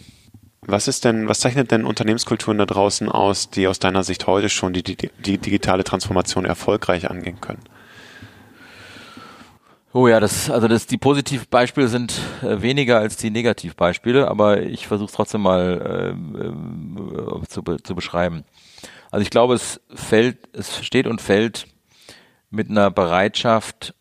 [0.68, 4.49] was ist denn, was zeichnet denn Unternehmenskulturen da draußen aus, die aus deiner Sicht heute
[4.49, 7.63] schon die, die, die digitale Transformation erfolgreich angehen können?
[9.93, 14.88] Oh ja, das, also das, die Positivbeispiele sind äh, weniger als die Negativbeispiele, aber ich
[14.88, 18.43] versuche es trotzdem mal äh, äh, zu, zu beschreiben.
[19.09, 21.68] Also ich glaube, es fällt, es steht und fällt
[22.49, 23.93] mit einer Bereitschaft,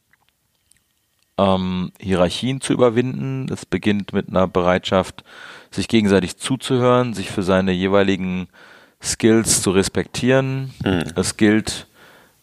[1.39, 3.47] ähm, Hierarchien zu überwinden.
[3.53, 5.23] Es beginnt mit einer Bereitschaft,
[5.75, 8.49] sich gegenseitig zuzuhören, sich für seine jeweiligen
[9.03, 10.73] Skills zu respektieren.
[10.85, 11.05] Mhm.
[11.17, 11.87] Es gilt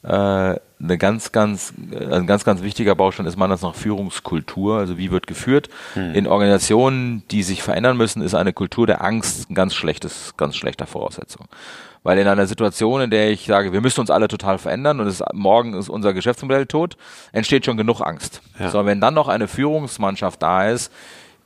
[0.04, 4.78] äh, eine ganz, ganz, äh, ein ganz, ganz wichtiger Baustein ist meiner noch Führungskultur.
[4.78, 5.70] Also wie wird geführt?
[5.96, 6.14] Mhm.
[6.14, 10.56] In Organisationen, die sich verändern müssen, ist eine Kultur der Angst ein ganz schlechtes, ganz
[10.56, 11.48] schlechter Voraussetzung.
[12.04, 15.06] Weil in einer Situation, in der ich sage, wir müssen uns alle total verändern und
[15.06, 16.98] es, morgen ist unser Geschäftsmodell tot,
[17.32, 18.42] entsteht schon genug Angst.
[18.58, 18.70] Ja.
[18.70, 20.92] So, wenn dann noch eine Führungsmannschaft da ist,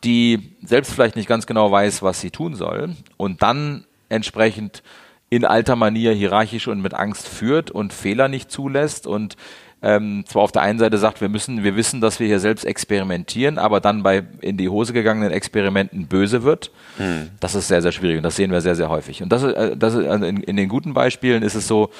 [0.05, 4.83] die selbst vielleicht nicht ganz genau weiß, was sie tun soll und dann entsprechend
[5.29, 9.35] in alter Manier hierarchisch und mit Angst führt und Fehler nicht zulässt und
[9.81, 12.65] ähm, zwar auf der einen Seite sagt, wir müssen, wir wissen, dass wir hier selbst
[12.65, 17.29] experimentieren, aber dann bei in die Hose gegangenen Experimenten böse wird, hm.
[17.39, 19.21] das ist sehr, sehr schwierig und das sehen wir sehr, sehr häufig.
[19.21, 21.91] Und das, äh, das ist, also in, in den guten Beispielen ist es so,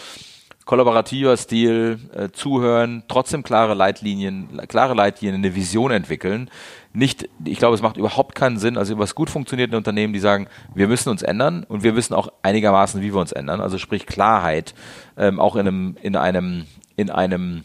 [0.65, 6.49] kollaborativer Stil, äh, zuhören, trotzdem klare Leitlinien, klare Leitlinien, eine Vision entwickeln.
[6.95, 10.19] Nicht, ich glaube, es macht überhaupt keinen Sinn, also was gut funktioniert in Unternehmen, die
[10.19, 13.59] sagen, wir müssen uns ändern und wir wissen auch einigermaßen, wie wir uns ändern.
[13.59, 14.73] Also sprich Klarheit,
[15.17, 16.65] ähm, auch in einem, in einem,
[16.95, 17.63] in einem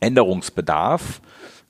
[0.00, 1.20] Änderungsbedarf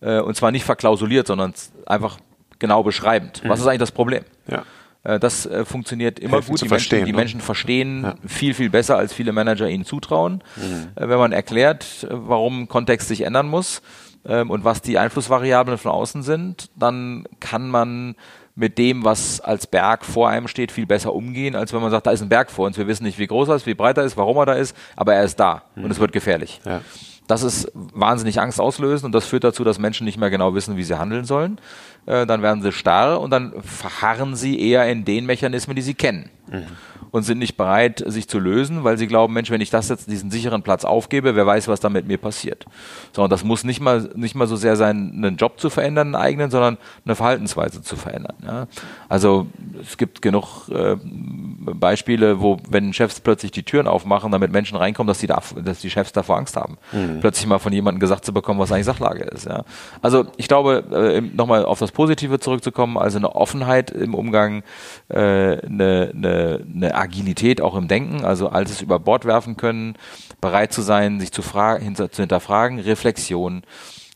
[0.00, 1.54] äh, und zwar nicht verklausuliert, sondern
[1.86, 2.18] einfach
[2.58, 3.42] genau beschreibend.
[3.42, 3.48] Mhm.
[3.48, 4.24] Was ist eigentlich das Problem?
[4.46, 4.64] Ja.
[5.04, 6.62] Äh, das äh, funktioniert immer Helfen gut.
[6.62, 7.16] Die, Menschen, die ne?
[7.16, 8.14] Menschen, verstehen ja.
[8.26, 10.42] viel, viel besser, als viele Manager ihnen zutrauen.
[10.56, 10.88] Mhm.
[10.96, 13.82] Äh, wenn man erklärt, warum Kontext sich ändern muss
[14.26, 18.16] ähm, und was die Einflussvariablen von außen sind, dann kann man
[18.56, 22.06] mit dem, was als Berg vor einem steht, viel besser umgehen, als wenn man sagt,
[22.06, 22.78] da ist ein Berg vor uns.
[22.78, 24.76] Wir wissen nicht, wie groß er ist, wie breit er ist, warum er da ist,
[24.96, 25.84] aber er ist da mhm.
[25.84, 26.60] und es wird gefährlich.
[26.64, 26.80] Ja.
[27.26, 30.76] Das ist wahnsinnig Angst auslösen und das führt dazu, dass Menschen nicht mehr genau wissen,
[30.76, 31.58] wie sie handeln sollen.
[32.04, 35.94] Äh, dann werden sie starr und dann verharren sie eher in den Mechanismen, die sie
[35.94, 36.28] kennen.
[36.50, 36.66] Mhm
[37.14, 40.10] und sind nicht bereit, sich zu lösen, weil sie glauben, Mensch, wenn ich das jetzt
[40.10, 42.64] diesen sicheren Platz aufgebe, wer weiß, was da mit mir passiert.
[43.12, 46.16] Sondern das muss nicht mal, nicht mal so sehr sein, einen Job zu verändern, einen
[46.16, 48.34] eigenen, sondern eine Verhaltensweise zu verändern.
[48.44, 48.66] Ja.
[49.08, 49.46] Also
[49.80, 55.06] es gibt genug äh, Beispiele, wo, wenn Chefs plötzlich die Türen aufmachen, damit Menschen reinkommen,
[55.06, 57.20] dass die, da, dass die Chefs davor Angst haben, mhm.
[57.20, 59.46] plötzlich mal von jemandem gesagt zu bekommen, was eigentlich Sachlage ist.
[59.46, 59.62] Ja.
[60.02, 64.64] Also ich glaube, äh, nochmal auf das Positive zurückzukommen, also eine Offenheit im Umgang,
[65.10, 69.96] äh, eine, eine, eine Agilität auch im Denken, also alles über Bord werfen können,
[70.40, 71.42] bereit zu sein, sich zu,
[71.78, 73.62] hinter, zu hinterfragen, Reflexion.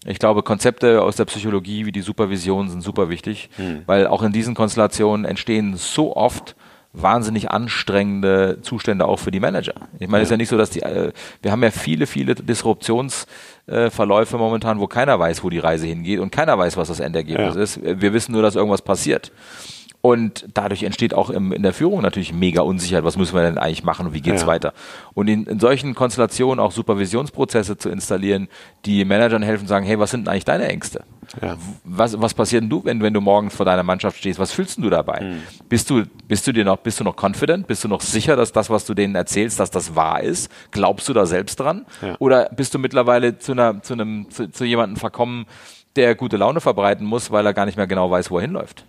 [0.07, 3.83] Ich glaube, Konzepte aus der Psychologie wie die Supervision sind super wichtig, hm.
[3.87, 6.55] weil auch in diesen Konstellationen entstehen so oft
[6.93, 9.75] wahnsinnig anstrengende Zustände auch für die Manager.
[9.99, 11.13] Ich meine, es ist ja nicht so, dass die, äh,
[11.43, 13.27] wir haben ja viele, viele Disruptions-
[13.69, 13.91] äh,
[14.33, 17.61] momentan, wo keiner weiß, wo die Reise hingeht und keiner weiß, was das Endergebnis ja.
[17.61, 17.81] ist.
[17.83, 19.31] Wir wissen nur, dass irgendwas passiert.
[20.01, 23.05] Und dadurch entsteht auch im, in der Führung natürlich mega Unsicherheit.
[23.05, 24.47] Was müssen wir denn eigentlich machen und wie geht's ja.
[24.47, 24.73] weiter?
[25.13, 28.49] Und in, in, solchen Konstellationen auch Supervisionsprozesse zu installieren,
[28.85, 31.03] die Managern helfen, sagen, hey, was sind denn eigentlich deine Ängste?
[31.43, 31.57] Ja.
[31.83, 34.39] Was, was passiert denn du, wenn, wenn du morgens vor deiner Mannschaft stehst?
[34.39, 35.21] Was fühlst du dabei?
[35.21, 35.43] Mhm.
[35.69, 37.67] Bist du, bist du dir noch, bist du noch confident?
[37.67, 40.51] Bist du noch sicher, dass das, was du denen erzählst, dass das wahr ist?
[40.71, 41.87] Glaubst du da selbst dran?
[42.03, 42.15] Ja.
[42.21, 45.47] Oder bist du mittlerweile zu einer, zu einem, zu, zu jemandem verkommen,
[45.97, 48.85] der gute Laune verbreiten muss, weil er gar nicht mehr genau weiß, wo er hinläuft?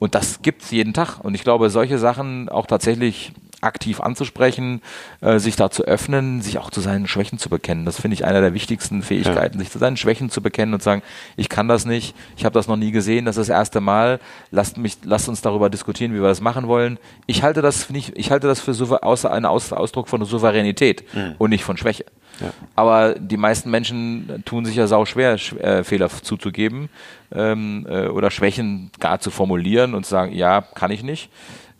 [0.00, 1.20] Und das gibt's jeden Tag.
[1.22, 4.82] Und ich glaube, solche Sachen auch tatsächlich aktiv anzusprechen,
[5.20, 7.84] äh, sich da zu öffnen, sich auch zu seinen Schwächen zu bekennen.
[7.84, 9.60] Das finde ich einer der wichtigsten Fähigkeiten, ja.
[9.60, 11.02] sich zu seinen Schwächen zu bekennen und sagen,
[11.36, 14.20] ich kann das nicht, ich habe das noch nie gesehen, das ist das erste Mal,
[14.50, 16.98] lasst mich, lasst uns darüber diskutieren, wie wir das machen wollen.
[17.26, 21.34] Ich halte das nicht, ich halte das für außer einen Ausdruck von Souveränität mhm.
[21.38, 22.04] und nicht von Schwäche.
[22.40, 22.52] Ja.
[22.74, 26.88] Aber die meisten Menschen tun sich ja sau schwer, äh, Fehler zuzugeben
[27.32, 31.30] ähm, äh, oder Schwächen gar zu formulieren und zu sagen, ja, kann ich nicht,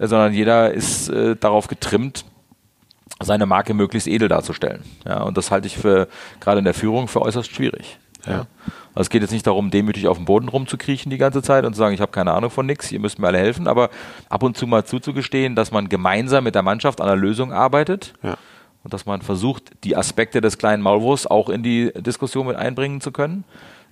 [0.09, 2.25] sondern jeder ist äh, darauf getrimmt,
[3.23, 4.83] seine Marke möglichst edel darzustellen.
[5.07, 6.09] Ja, und das halte ich für
[6.41, 7.99] gerade in der Führung für äußerst schwierig.
[8.27, 8.33] Ja.
[8.33, 8.47] ja.
[8.95, 11.75] Also es geht jetzt nicht darum, demütig auf dem Boden rumzukriechen die ganze Zeit und
[11.75, 13.91] zu sagen, ich habe keine Ahnung von nichts, ihr müsst mir alle helfen, aber
[14.29, 18.15] ab und zu mal zuzugestehen, dass man gemeinsam mit der Mannschaft an einer Lösung arbeitet.
[18.23, 18.37] Ja
[18.83, 23.01] und dass man versucht, die Aspekte des kleinen Maulwurfs auch in die Diskussion mit einbringen
[23.01, 23.45] zu können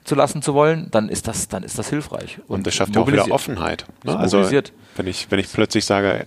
[0.04, 2.38] zu lassen zu wollen, dann ist das, dann ist das hilfreich.
[2.46, 3.84] Und, und das schafft ja auch wieder Offenheit.
[4.04, 4.16] Ne?
[4.16, 6.24] Also wenn ich, wenn ich plötzlich sage,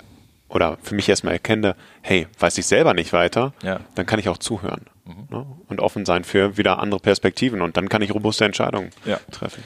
[0.49, 3.80] oder für mich erstmal erkenne, hey, weiß ich selber nicht weiter, ja.
[3.95, 5.38] dann kann ich auch zuhören mhm.
[5.38, 5.45] ne?
[5.67, 9.19] und offen sein für wieder andere Perspektiven und dann kann ich robuste Entscheidungen ja.
[9.32, 9.63] treffen.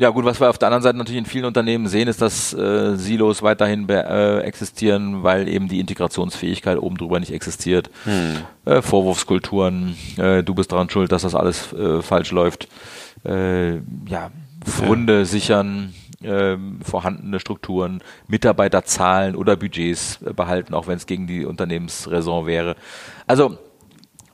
[0.00, 2.54] Ja gut, was wir auf der anderen Seite natürlich in vielen Unternehmen sehen, ist, dass
[2.54, 7.90] äh, Silos weiterhin äh, existieren, weil eben die Integrationsfähigkeit oben drüber nicht existiert.
[8.04, 8.36] Hm.
[8.64, 12.68] Äh, Vorwurfskulturen, äh, du bist daran schuld, dass das alles äh, falsch läuft.
[13.24, 14.30] Äh, ja,
[14.64, 15.24] Funde ja.
[15.24, 22.76] sichern, äh, vorhandene Strukturen, Mitarbeiterzahlen oder Budgets behalten, auch wenn es gegen die Unternehmensräson wäre.
[23.26, 23.58] Also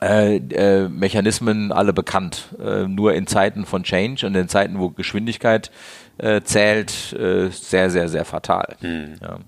[0.01, 2.55] äh, äh, Mechanismen alle bekannt.
[2.59, 5.71] Äh, nur in Zeiten von Change und in Zeiten, wo Geschwindigkeit
[6.17, 8.75] äh, zählt, äh, sehr, sehr, sehr fatal.
[8.81, 9.15] Mhm.
[9.21, 9.39] Ja.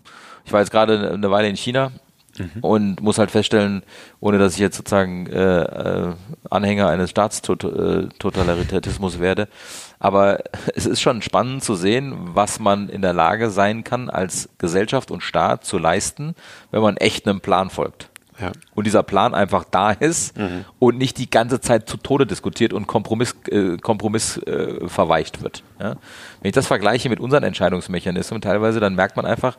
[0.46, 1.92] Ich war jetzt gerade eine Weile in China
[2.40, 2.60] mhm.
[2.62, 3.84] und muss halt feststellen,
[4.20, 6.14] ohne dass ich jetzt sozusagen äh,
[6.50, 9.48] Anhänger eines Staatstotalitarismus werde,
[10.00, 10.40] aber
[10.76, 15.12] es ist schon spannend zu sehen, was man in der Lage sein kann, als Gesellschaft
[15.12, 16.36] und Staat zu leisten,
[16.72, 18.10] wenn man echt einem Plan folgt.
[18.40, 18.52] Ja.
[18.76, 20.66] Und dieser Plan einfach da ist mhm.
[20.80, 25.64] und nicht die ganze Zeit zu Tode diskutiert und Kompromiss, äh, Kompromiss äh, verweicht wird.
[25.80, 25.96] Ja?
[26.42, 29.58] Wenn ich das vergleiche mit unseren Entscheidungsmechanismen teilweise, dann merkt man einfach,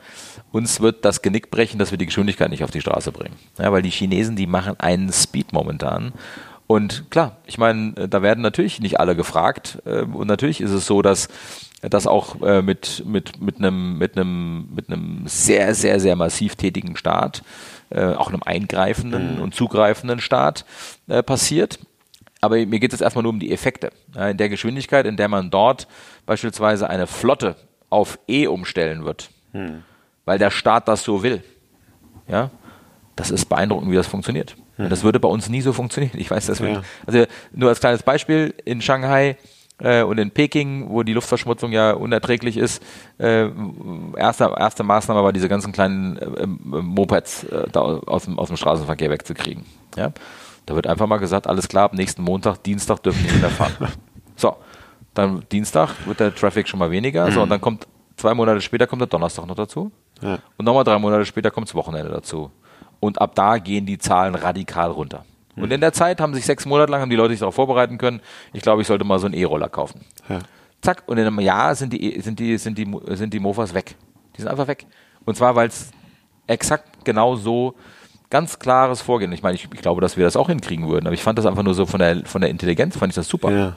[0.52, 3.34] uns wird das Genick brechen, dass wir die Geschwindigkeit nicht auf die Straße bringen.
[3.58, 6.12] Ja, weil die Chinesen, die machen einen Speed momentan.
[6.68, 9.78] Und klar, ich meine, äh, da werden natürlich nicht alle gefragt.
[9.86, 11.28] Äh, und natürlich ist es so, dass
[11.80, 16.56] das auch äh, mit, mit, mit, einem, mit, einem, mit einem sehr, sehr, sehr massiv
[16.56, 17.42] tätigen Staat
[17.90, 19.42] äh, auch einem eingreifenden mhm.
[19.42, 20.64] und zugreifenden Staat
[21.06, 21.78] äh, passiert.
[22.40, 23.90] Aber mir geht es erstmal nur um die Effekte.
[24.14, 25.88] Ja, in der Geschwindigkeit, in der man dort
[26.26, 27.56] beispielsweise eine Flotte
[27.90, 29.82] auf E umstellen wird, mhm.
[30.24, 31.42] weil der Staat das so will.
[32.28, 32.50] Ja,
[33.16, 34.56] das ist beeindruckend, wie das funktioniert.
[34.76, 34.90] Mhm.
[34.90, 36.18] Das würde bei uns nie so funktionieren.
[36.18, 36.60] Ich weiß das.
[36.60, 36.82] Ja.
[37.06, 39.36] Also nur als kleines Beispiel in Shanghai
[39.80, 42.82] äh, und in Peking, wo die Luftverschmutzung ja unerträglich ist,
[43.18, 43.48] äh,
[44.16, 48.56] erste, erste Maßnahme war, diese ganzen kleinen äh, Mopeds äh, da aus, dem, aus dem
[48.56, 49.64] Straßenverkehr wegzukriegen.
[49.96, 50.12] Ja?
[50.66, 53.72] Da wird einfach mal gesagt, alles klar, ab nächsten Montag, Dienstag dürfen die wieder fahren.
[54.36, 54.56] so,
[55.14, 57.32] dann Dienstag wird der Traffic schon mal weniger, mhm.
[57.32, 59.92] so, und dann kommt zwei Monate später kommt der Donnerstag noch dazu.
[60.20, 60.38] Ja.
[60.56, 62.50] Und nochmal drei Monate später kommt das Wochenende dazu.
[63.00, 65.24] Und ab da gehen die Zahlen radikal runter.
[65.62, 67.98] Und in der Zeit haben sich sechs Monate lang haben die Leute sich darauf vorbereiten
[67.98, 68.20] können.
[68.52, 70.00] Ich glaube, ich sollte mal so einen E-Roller kaufen.
[70.28, 70.40] Ja.
[70.80, 71.02] Zack.
[71.06, 73.94] Und in einem Jahr sind die, sind die, sind die, sind die Mofas weg.
[74.36, 74.86] Die sind einfach weg.
[75.24, 75.90] Und zwar, weil es
[76.46, 77.74] exakt genau so
[78.30, 79.32] ganz klares Vorgehen.
[79.32, 81.46] Ich meine, ich, ich, glaube, dass wir das auch hinkriegen würden, aber ich fand das
[81.46, 83.50] einfach nur so von der, von der Intelligenz, fand ich das super.
[83.50, 83.76] Ja.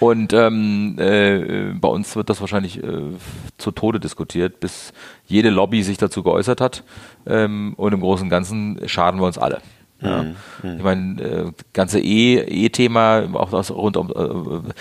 [0.00, 3.12] Und ähm, äh, bei uns wird das wahrscheinlich äh,
[3.56, 4.92] zu Tode diskutiert, bis
[5.26, 6.82] jede Lobby sich dazu geäußert hat.
[7.24, 9.60] Ähm, und im Großen und Ganzen schaden wir uns alle.
[10.02, 10.22] Ja.
[10.22, 10.76] Mhm.
[10.76, 14.72] Ich meine, äh, ganze E-Thema, e auch das rund um äh,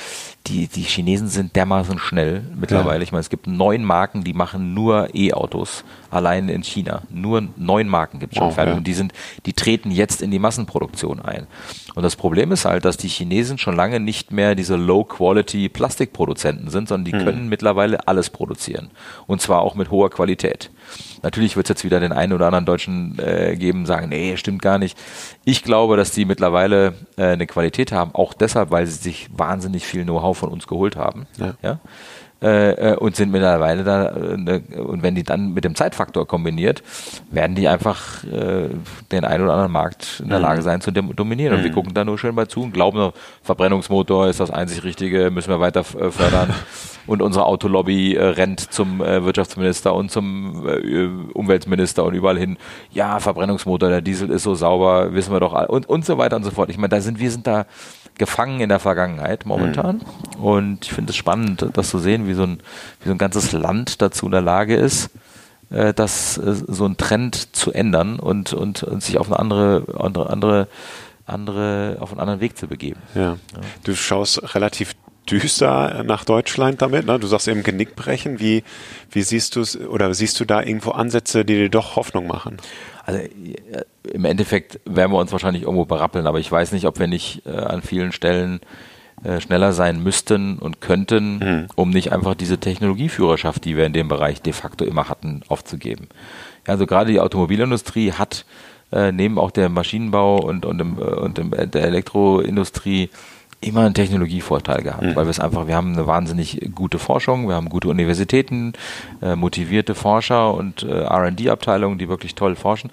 [0.48, 2.98] die, die Chinesen sind dermaßen schnell mittlerweile.
[2.98, 3.04] Ja.
[3.04, 7.04] Ich meine, es gibt neun Marken, die machen nur E-Autos, allein in China.
[7.10, 8.74] Nur neun Marken gibt es schon oh, fertig.
[8.74, 8.78] Ja.
[8.78, 9.14] Und die sind,
[9.46, 11.46] die treten jetzt in die Massenproduktion ein.
[11.94, 16.70] Und das Problem ist halt, dass die Chinesen schon lange nicht mehr diese Low-Quality Plastikproduzenten
[16.70, 17.26] sind, sondern die mhm.
[17.26, 18.90] können mittlerweile alles produzieren.
[19.28, 20.72] Und zwar auch mit hoher Qualität.
[21.24, 24.62] Natürlich wird es jetzt wieder den einen oder anderen Deutschen äh, geben, sagen, nee, stimmt
[24.62, 24.98] gar nicht.
[25.44, 29.86] Ich glaube, dass die mittlerweile äh, eine Qualität haben, auch deshalb, weil sie sich wahnsinnig
[29.86, 31.28] viel Know-how von uns geholt haben.
[31.38, 31.54] Ja.
[31.62, 31.80] ja?
[32.42, 36.26] Äh, äh, und sind mittlerweile da, äh, ne, und wenn die dann mit dem Zeitfaktor
[36.28, 36.82] kombiniert,
[37.30, 38.70] werden die einfach äh,
[39.12, 40.46] den einen oder anderen Markt in der mhm.
[40.46, 41.54] Lage sein zu dominieren.
[41.54, 41.66] Und mhm.
[41.66, 43.12] wir gucken da nur schön mal zu und glauben,
[43.44, 46.52] Verbrennungsmotor ist das einzig Richtige, müssen wir weiter äh, fördern.
[47.06, 52.58] und unsere Autolobby äh, rennt zum äh, Wirtschaftsminister und zum äh, Umweltminister und überall hin.
[52.92, 56.38] Ja, Verbrennungsmotor, der Diesel ist so sauber, wissen wir doch all und, und so weiter
[56.38, 56.72] und so fort.
[56.72, 57.66] Ich meine, da sind wir sind da
[58.18, 60.02] gefangen in der Vergangenheit momentan.
[60.38, 60.44] Mhm.
[60.44, 62.60] Und ich finde es spannend, das zu sehen, wie so, ein,
[63.02, 65.10] wie so ein ganzes Land dazu in der Lage ist,
[65.70, 69.86] äh, das, äh, so einen Trend zu ändern und, und, und sich auf eine andere,
[69.98, 70.68] andere, andere,
[71.26, 73.00] andere, auf einen anderen Weg zu begeben.
[73.16, 73.22] Ja.
[73.22, 73.38] ja.
[73.84, 74.96] Du schaust relativ
[75.30, 77.06] düster nach Deutschland damit.
[77.06, 77.20] Ne?
[77.20, 78.40] Du sagst eben Genickbrechen.
[78.40, 78.64] Wie,
[79.12, 82.58] wie siehst du es oder siehst du da irgendwo Ansätze, die dir doch Hoffnung machen?
[83.06, 83.30] Also äh,
[84.12, 87.46] im Endeffekt werden wir uns wahrscheinlich irgendwo berappeln, aber ich weiß nicht, ob wir nicht
[87.46, 88.62] äh, an vielen Stellen
[89.40, 91.68] schneller sein müssten und könnten, mhm.
[91.76, 96.08] um nicht einfach diese Technologieführerschaft, die wir in dem Bereich de facto immer hatten, aufzugeben.
[96.66, 98.46] Ja, also gerade die Automobilindustrie hat
[98.92, 103.10] äh, neben auch der Maschinenbau und, und, dem, äh, und dem, der Elektroindustrie
[103.62, 105.16] immer einen Technologievorteil gehabt, mhm.
[105.16, 108.74] weil wir es einfach, wir haben eine wahnsinnig gute Forschung, wir haben gute Universitäten,
[109.22, 112.92] äh, motivierte Forscher und äh, R&D-Abteilungen, die wirklich toll forschen.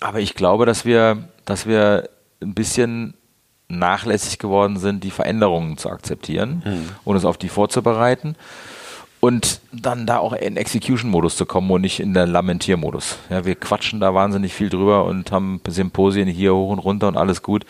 [0.00, 2.08] Aber ich glaube, dass wir, dass wir
[2.40, 3.14] ein bisschen
[3.78, 6.88] nachlässig geworden sind, die Veränderungen zu akzeptieren mhm.
[7.04, 8.36] und uns auf die vorzubereiten
[9.20, 13.18] und dann da auch in Execution-Modus zu kommen und nicht in der Lamentiermodus.
[13.30, 17.16] Ja, wir quatschen da wahnsinnig viel drüber und haben Symposien hier hoch und runter und
[17.16, 17.64] alles gut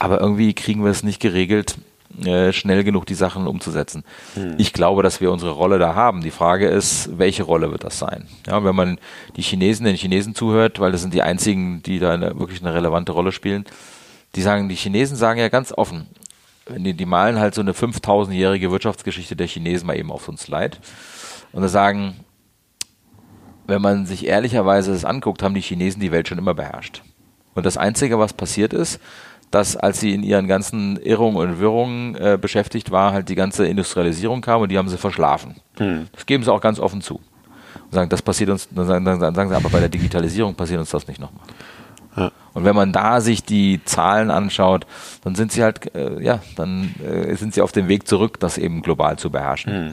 [0.00, 1.76] aber irgendwie kriegen wir es nicht geregelt,
[2.24, 4.02] äh, schnell genug die Sachen umzusetzen.
[4.34, 4.54] Hm.
[4.56, 6.22] Ich glaube, dass wir unsere Rolle da haben.
[6.22, 8.26] Die Frage ist, welche Rolle wird das sein?
[8.46, 8.98] Ja, wenn man
[9.36, 12.74] die Chinesen, den Chinesen zuhört, weil das sind die einzigen, die da eine, wirklich eine
[12.74, 13.66] relevante Rolle spielen,
[14.34, 16.06] die sagen, die Chinesen sagen ja ganz offen,
[16.68, 20.38] die, die malen halt so eine 5000-jährige Wirtschaftsgeschichte der Chinesen mal eben auf so ein
[20.38, 20.76] Slide
[21.52, 22.16] und da sagen,
[23.66, 27.02] wenn man sich ehrlicherweise das anguckt, haben die Chinesen die Welt schon immer beherrscht.
[27.54, 29.00] Und das Einzige, was passiert ist,
[29.50, 33.66] dass als sie in ihren ganzen Irrungen und Wirrungen äh, beschäftigt war, halt die ganze
[33.66, 35.56] Industrialisierung kam und die haben sie verschlafen.
[35.78, 36.06] Hm.
[36.12, 37.16] Das geben sie auch ganz offen zu.
[37.16, 40.78] Und sagen, das passiert uns, dann sagen, dann sagen sie, aber bei der Digitalisierung passiert
[40.78, 41.44] uns das nicht nochmal.
[42.54, 44.86] Und wenn man da sich die Zahlen anschaut,
[45.22, 48.58] dann sind sie halt, äh, ja, dann äh, sind sie auf dem Weg zurück, das
[48.58, 49.72] eben global zu beherrschen.
[49.72, 49.92] Hm.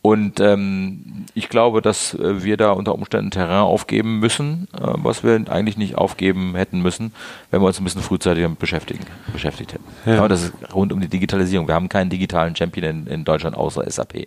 [0.00, 5.24] Und ähm, ich glaube, dass äh, wir da unter Umständen Terrain aufgeben müssen, äh, was
[5.24, 7.12] wir eigentlich nicht aufgeben hätten müssen,
[7.50, 9.84] wenn wir uns ein bisschen frühzeitig damit beschäftigen, beschäftigt hätten.
[10.06, 10.18] Ja.
[10.18, 11.66] Aber das ist rund um die Digitalisierung.
[11.66, 14.26] Wir haben keinen digitalen Champion in, in Deutschland außer SAP.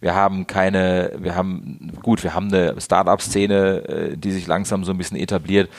[0.00, 4.92] Wir haben keine, wir haben, gut, wir haben eine Startup-Szene, äh, die sich langsam so
[4.92, 5.70] ein bisschen etabliert,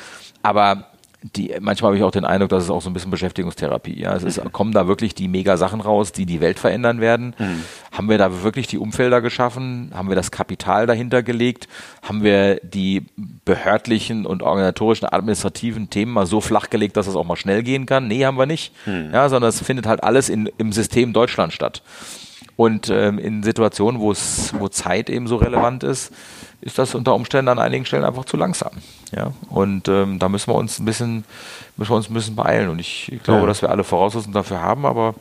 [0.41, 0.87] aber
[1.23, 3.99] die, manchmal habe ich auch den Eindruck, dass es auch so ein bisschen Beschäftigungstherapie.
[3.99, 4.51] Ja, es ist, mhm.
[4.51, 7.35] kommen da wirklich die mega Sachen raus, die die Welt verändern werden.
[7.39, 7.63] Mhm.
[7.91, 9.91] Haben wir da wirklich die Umfelder geschaffen?
[9.95, 11.67] Haben wir das Kapital dahinter gelegt?
[12.03, 13.07] Haben wir die
[13.45, 17.87] behördlichen und organisatorischen, administrativen Themen mal so flach gelegt, dass es auch mal schnell gehen
[17.87, 18.07] kann?
[18.07, 18.73] Nee, haben wir nicht.
[18.85, 19.09] Mhm.
[19.11, 21.81] Ja, sondern es findet halt alles in, im System Deutschland statt.
[22.55, 26.11] Und ähm, in Situationen, wo es, wo Zeit eben so relevant ist,
[26.61, 28.71] ist das unter Umständen an einigen Stellen einfach zu langsam.
[29.15, 29.31] Ja?
[29.49, 31.23] Und ähm, da müssen wir uns ein bisschen,
[31.75, 32.69] müssen wir uns ein bisschen beeilen.
[32.69, 33.47] Und ich, glaube, ja.
[33.47, 35.15] dass wir alle Voraussetzungen dafür haben, aber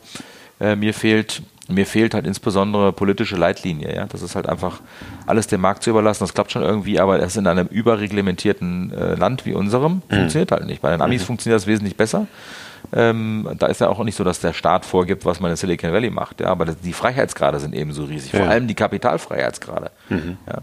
[0.59, 3.93] äh, mir fehlt mir fehlt halt insbesondere politische Leitlinie.
[3.93, 4.05] Ja?
[4.05, 4.79] Das ist halt einfach
[5.25, 6.23] alles dem Markt zu überlassen.
[6.23, 10.15] Das klappt schon irgendwie, aber es in einem überreglementierten äh, Land wie unserem mhm.
[10.15, 10.81] funktioniert halt nicht.
[10.81, 11.25] Bei den Amis mhm.
[11.25, 12.27] funktioniert das wesentlich besser.
[12.93, 15.91] Ähm, da ist ja auch nicht so, dass der Staat vorgibt, was man in Silicon
[15.91, 16.39] Valley macht.
[16.39, 16.47] Ja?
[16.47, 18.31] Aber die Freiheitsgrade sind eben so riesig.
[18.31, 19.91] Vor allem die Kapitalfreiheitsgrade.
[20.09, 20.37] Mhm.
[20.47, 20.61] Ja?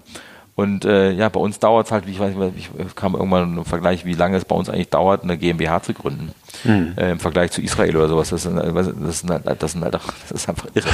[0.57, 3.57] Und äh, ja, bei uns dauert es halt, wie ich weiß nicht, ich kam irgendwann
[3.57, 6.33] im Vergleich, wie lange es bei uns eigentlich dauert, eine GmbH zu gründen.
[6.63, 6.95] Hm.
[6.97, 8.31] Äh, Im Vergleich zu Israel oder sowas.
[8.31, 10.89] Das, sind, das, sind halt, das, sind halt das ist einfach irre,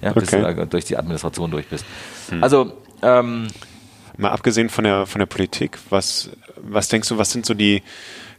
[0.00, 0.42] ja, bis okay.
[0.42, 1.84] du da durch die Administration durch bist.
[2.30, 2.42] Hm.
[2.42, 3.46] Also ähm,
[4.16, 7.82] mal abgesehen von der von der Politik, was was denkst du, was sind so die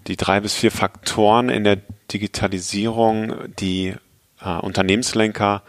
[0.08, 1.78] die drei bis vier Faktoren in der
[2.12, 3.96] Digitalisierung, die
[4.44, 5.64] äh, Unternehmenslenker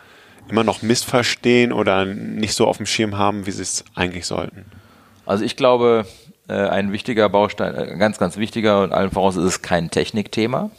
[0.48, 4.64] immer noch missverstehen oder nicht so auf dem Schirm haben, wie sie es eigentlich sollten?
[5.26, 6.06] Also ich glaube,
[6.48, 10.70] äh, ein wichtiger Baustein, äh, ganz, ganz wichtiger und allen voraus ist es kein Technikthema.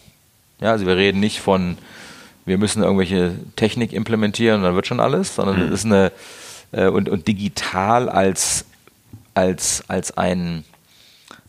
[0.62, 1.78] Ja, also wir reden nicht von,
[2.45, 5.74] wir müssen irgendwelche Technik implementieren und dann wird schon alles, sondern mhm.
[5.74, 6.12] es ist eine,
[6.72, 8.66] äh, und, und digital als,
[9.34, 10.64] als, als ein,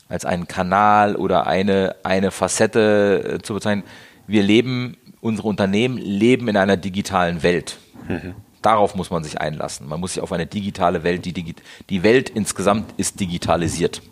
[0.08, 3.84] als einen Kanal oder eine, eine Facette zu bezeichnen.
[4.26, 7.78] Wir leben, unsere Unternehmen leben in einer digitalen Welt.
[8.08, 8.34] Mhm
[8.68, 9.88] darauf muss man sich einlassen.
[9.88, 11.54] Man muss sich auf eine digitale Welt, die, Digi
[11.88, 14.02] die Welt insgesamt ist digitalisiert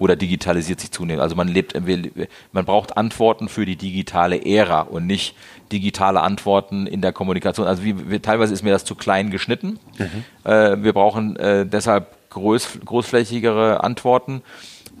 [0.00, 1.22] oder digitalisiert sich zunehmend.
[1.22, 1.74] Also man lebt,
[2.52, 5.36] man braucht Antworten für die digitale Ära und nicht
[5.70, 7.68] digitale Antworten in der Kommunikation.
[7.68, 9.78] Also wie, wie teilweise ist mir das zu klein geschnitten.
[9.98, 10.50] Mhm.
[10.50, 14.42] Äh, wir brauchen äh, deshalb groß, großflächigere Antworten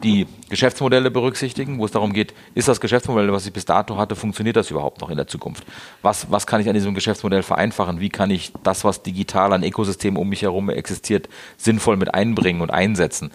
[0.02, 4.16] die Geschäftsmodelle berücksichtigen, wo es darum geht, ist das Geschäftsmodell, was ich bis dato hatte,
[4.16, 5.64] funktioniert das überhaupt noch in der Zukunft?
[6.02, 8.00] Was, was kann ich an diesem Geschäftsmodell vereinfachen?
[8.00, 12.62] Wie kann ich das, was digital an Ökosystemen um mich herum existiert, sinnvoll mit einbringen
[12.62, 13.30] und einsetzen?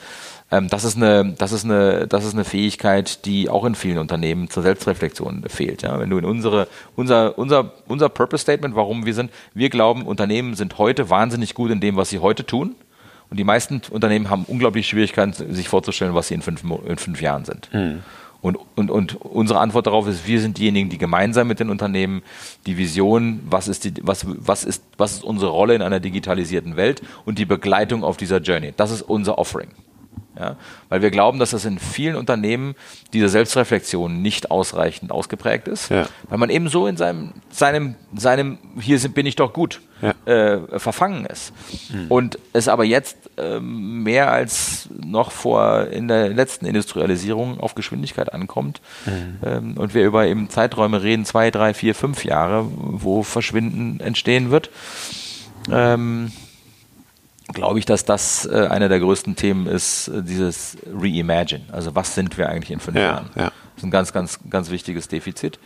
[0.52, 3.98] Ähm, das, ist eine, das, ist eine, das ist eine Fähigkeit, die auch in vielen
[3.98, 5.82] Unternehmen zur Selbstreflexion fehlt.
[5.82, 6.00] Ja?
[6.00, 10.56] Wenn du in unsere, unser, unser, unser Purpose Statement, warum wir sind, wir glauben, Unternehmen
[10.56, 12.76] sind heute wahnsinnig gut in dem, was sie heute tun
[13.30, 17.22] und die meisten Unternehmen haben unglaublich Schwierigkeiten, sich vorzustellen, was sie in fünf, in fünf
[17.22, 17.70] Jahren sind.
[17.74, 18.04] Mhm.
[18.42, 22.22] Und, und, und unsere Antwort darauf ist, wir sind diejenigen, die gemeinsam mit den Unternehmen
[22.68, 26.76] die Vision, was ist, die, was, was, ist, was ist unsere Rolle in einer digitalisierten
[26.76, 28.72] Welt und die Begleitung auf dieser Journey.
[28.78, 29.70] Das ist unser Offering.
[30.38, 30.56] Ja?
[30.90, 32.76] Weil wir glauben, dass das in vielen Unternehmen
[33.14, 36.08] diese Selbstreflexion nicht ausreichend ausgeprägt ist, ja.
[36.30, 40.14] weil man eben so in seinem, seinem, seinem hier sind, bin ich doch gut, ja.
[40.26, 41.54] äh, verfangen ist.
[41.92, 42.06] Mhm.
[42.10, 48.34] Und es aber jetzt äh, mehr als noch vor in der letzten Industrialisierung auf Geschwindigkeit
[48.34, 49.40] ankommt mhm.
[49.46, 54.52] ähm, und wir über eben Zeiträume reden, zwei, drei, vier, fünf Jahre, wo Verschwinden entstehen
[54.52, 54.70] wird.
[55.72, 56.32] Ähm,
[57.54, 61.66] glaube ich, dass das äh, einer der größten Themen ist, äh, dieses Reimagine.
[61.72, 63.30] Also was sind wir eigentlich in fünf ja, Jahren?
[63.36, 63.44] Ja.
[63.44, 65.60] Das ist ein ganz, ganz, ganz wichtiges Defizit.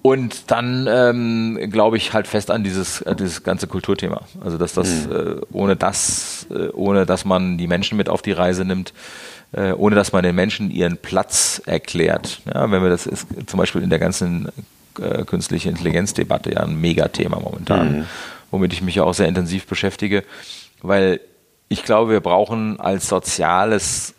[0.00, 4.22] Und dann ähm, glaube ich halt fest an dieses, äh, dieses ganze Kulturthema.
[4.40, 5.12] Also dass das mhm.
[5.12, 8.94] äh, ohne das, äh, ohne dass man die Menschen mit auf die Reise nimmt,
[9.52, 12.40] äh, ohne dass man den Menschen ihren Platz erklärt.
[12.46, 14.48] Ja, wenn wir das ist zum Beispiel in der ganzen
[15.00, 18.04] äh, künstliche Intelligenzdebatte ja ein Megathema momentan, mhm.
[18.50, 20.22] womit ich mich ja auch sehr intensiv beschäftige
[20.82, 21.20] weil
[21.68, 24.14] ich glaube, wir brauchen als soziales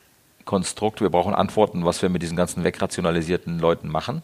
[0.46, 4.24] Konstrukt, wir brauchen Antworten, was wir mit diesen ganzen wegrationalisierten Leuten machen.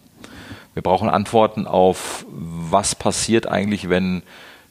[0.73, 4.23] Wir brauchen Antworten auf, was passiert eigentlich, wenn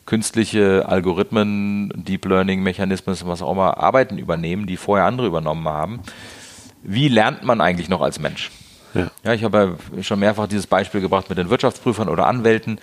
[0.07, 6.01] künstliche Algorithmen, Deep Learning Mechanismen, was auch immer, Arbeiten übernehmen, die vorher andere übernommen haben.
[6.83, 8.51] Wie lernt man eigentlich noch als Mensch?
[8.95, 9.11] Ja.
[9.25, 12.79] ja, ich habe ja schon mehrfach dieses Beispiel gebracht mit den Wirtschaftsprüfern oder Anwälten.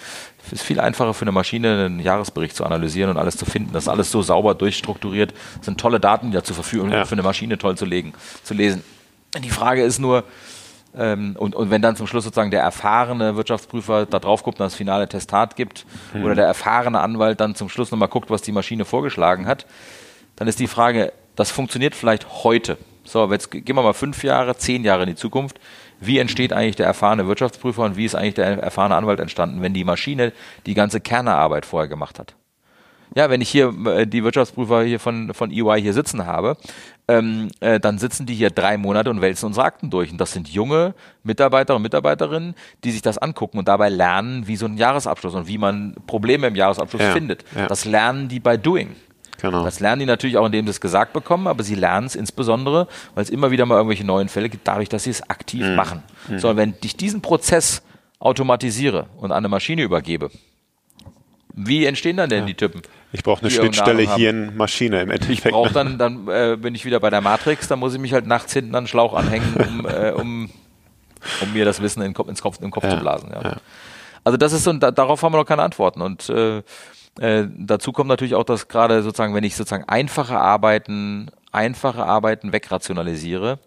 [0.46, 3.72] Es ist viel einfacher für eine Maschine, einen Jahresbericht zu analysieren und alles zu finden.
[3.74, 5.34] Das ist alles so sauber durchstrukturiert.
[5.58, 7.06] Das sind tolle Daten, die da zur Verfügung ja.
[7.06, 8.84] für eine Maschine toll zu, legen, zu lesen.
[9.42, 10.26] Die Frage ist nur,
[10.98, 14.66] ähm, und, und wenn dann zum Schluss sozusagen der erfahrene Wirtschaftsprüfer da drauf guckt und
[14.66, 16.26] das finale Testat gibt mhm.
[16.26, 19.66] oder der erfahrene Anwalt dann zum Schluss nochmal guckt, was die Maschine vorgeschlagen hat,
[20.36, 22.78] dann ist die Frage, das funktioniert vielleicht heute.
[23.04, 25.60] So, jetzt gehen wir mal fünf Jahre, zehn Jahre in die Zukunft
[26.02, 29.74] wie entsteht eigentlich der erfahrene Wirtschaftsprüfer und wie ist eigentlich der erfahrene Anwalt entstanden, wenn
[29.74, 30.34] die Maschine
[30.66, 32.36] die ganze Kernerarbeit vorher gemacht hat.
[33.14, 36.56] Ja, wenn ich hier äh, die Wirtschaftsprüfer hier von, von EY hier sitzen habe,
[37.10, 40.12] ähm, äh, dann sitzen die hier drei Monate und wälzen unsere Akten durch.
[40.12, 40.94] Und das sind junge
[41.24, 45.48] Mitarbeiter und Mitarbeiterinnen, die sich das angucken und dabei lernen, wie so ein Jahresabschluss und
[45.48, 47.44] wie man Probleme im Jahresabschluss ja, findet.
[47.54, 47.68] Ja.
[47.68, 48.96] Das lernen die bei Doing.
[49.42, 49.64] Genau.
[49.64, 52.88] Das lernen die natürlich auch, indem sie es gesagt bekommen, aber sie lernen es insbesondere,
[53.16, 55.76] weil es immer wieder mal irgendwelche neuen Fälle gibt, dadurch, dass sie es aktiv mhm.
[55.76, 56.04] machen.
[56.28, 56.40] Mhm.
[56.40, 57.82] So, wenn ich diesen Prozess
[58.20, 60.30] automatisiere und an eine Maschine übergebe,
[61.54, 62.46] wie entstehen dann denn ja.
[62.46, 62.82] die Typen?
[63.12, 65.46] Ich brauche eine Schnittstelle hier in Maschine im Endeffekt.
[65.46, 68.14] Ich brauche dann, dann äh, bin ich wieder bei der Matrix, dann muss ich mich
[68.14, 70.50] halt nachts hinten an den Schlauch anhängen, um, äh, um,
[71.42, 72.92] um mir das Wissen in, ins Kopf, im Kopf ja.
[72.92, 73.32] zu blasen.
[73.34, 73.58] Ja.
[74.24, 76.02] Also das ist so, da, darauf haben wir noch keine Antworten.
[76.02, 76.62] Und äh,
[77.20, 82.54] äh, dazu kommt natürlich auch, dass gerade sozusagen, wenn ich sozusagen einfache Arbeiten, einfache Arbeiten
[82.54, 83.60] wegrationalisiere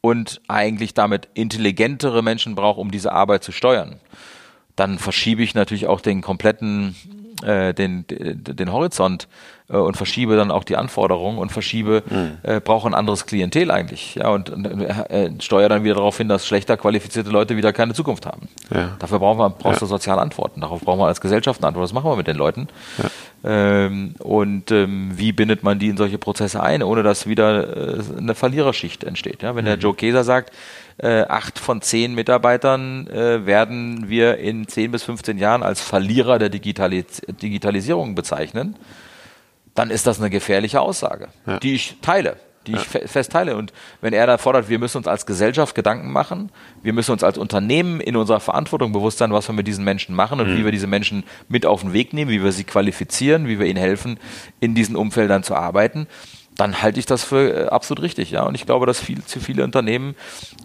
[0.00, 4.00] und eigentlich damit intelligentere Menschen brauche, um diese Arbeit zu steuern,
[4.76, 6.94] dann verschiebe ich natürlich auch den kompletten,
[7.42, 9.28] äh, den, den Horizont
[9.68, 12.38] äh, und verschiebe dann auch die Anforderungen und verschiebe, mhm.
[12.42, 14.16] äh, brauche ein anderes Klientel eigentlich.
[14.16, 18.26] Ja, und äh, steuere dann wieder darauf hin, dass schlechter qualifizierte Leute wieder keine Zukunft
[18.26, 18.48] haben.
[18.74, 18.96] Ja.
[18.98, 19.86] Dafür brauchen wir, brauchst ja.
[19.86, 20.60] du soziale Antworten.
[20.60, 21.84] Darauf brauchen wir als Gesellschaft eine Antwort.
[21.84, 22.68] Was machen wir mit den Leuten?
[22.98, 23.10] Ja.
[23.44, 28.00] Ähm, und ähm, wie bindet man die in solche Prozesse ein, ohne dass wieder äh,
[28.18, 29.42] eine Verliererschicht entsteht?
[29.42, 29.68] Ja, wenn mhm.
[29.68, 30.52] der Joe Keser sagt,
[30.98, 36.38] äh, acht von zehn Mitarbeitern äh, werden wir in zehn bis 15 Jahren als Verlierer
[36.38, 38.76] der Digitalis Digitalisierung bezeichnen,
[39.74, 41.60] dann ist das eine gefährliche Aussage, ja.
[41.60, 42.36] die ich teile,
[42.66, 42.78] die ja.
[42.78, 43.56] ich fe fest teile.
[43.56, 46.50] Und wenn er da fordert, wir müssen uns als Gesellschaft Gedanken machen,
[46.82, 50.16] wir müssen uns als Unternehmen in unserer Verantwortung bewusst sein, was wir mit diesen Menschen
[50.16, 50.56] machen und mhm.
[50.56, 53.66] wie wir diese Menschen mit auf den Weg nehmen, wie wir sie qualifizieren, wie wir
[53.66, 54.18] ihnen helfen,
[54.58, 56.08] in diesen Umfeldern zu arbeiten,
[56.58, 58.42] dann halte ich das für äh, absolut richtig, ja.
[58.42, 60.16] Und ich glaube, dass viel, zu viele Unternehmen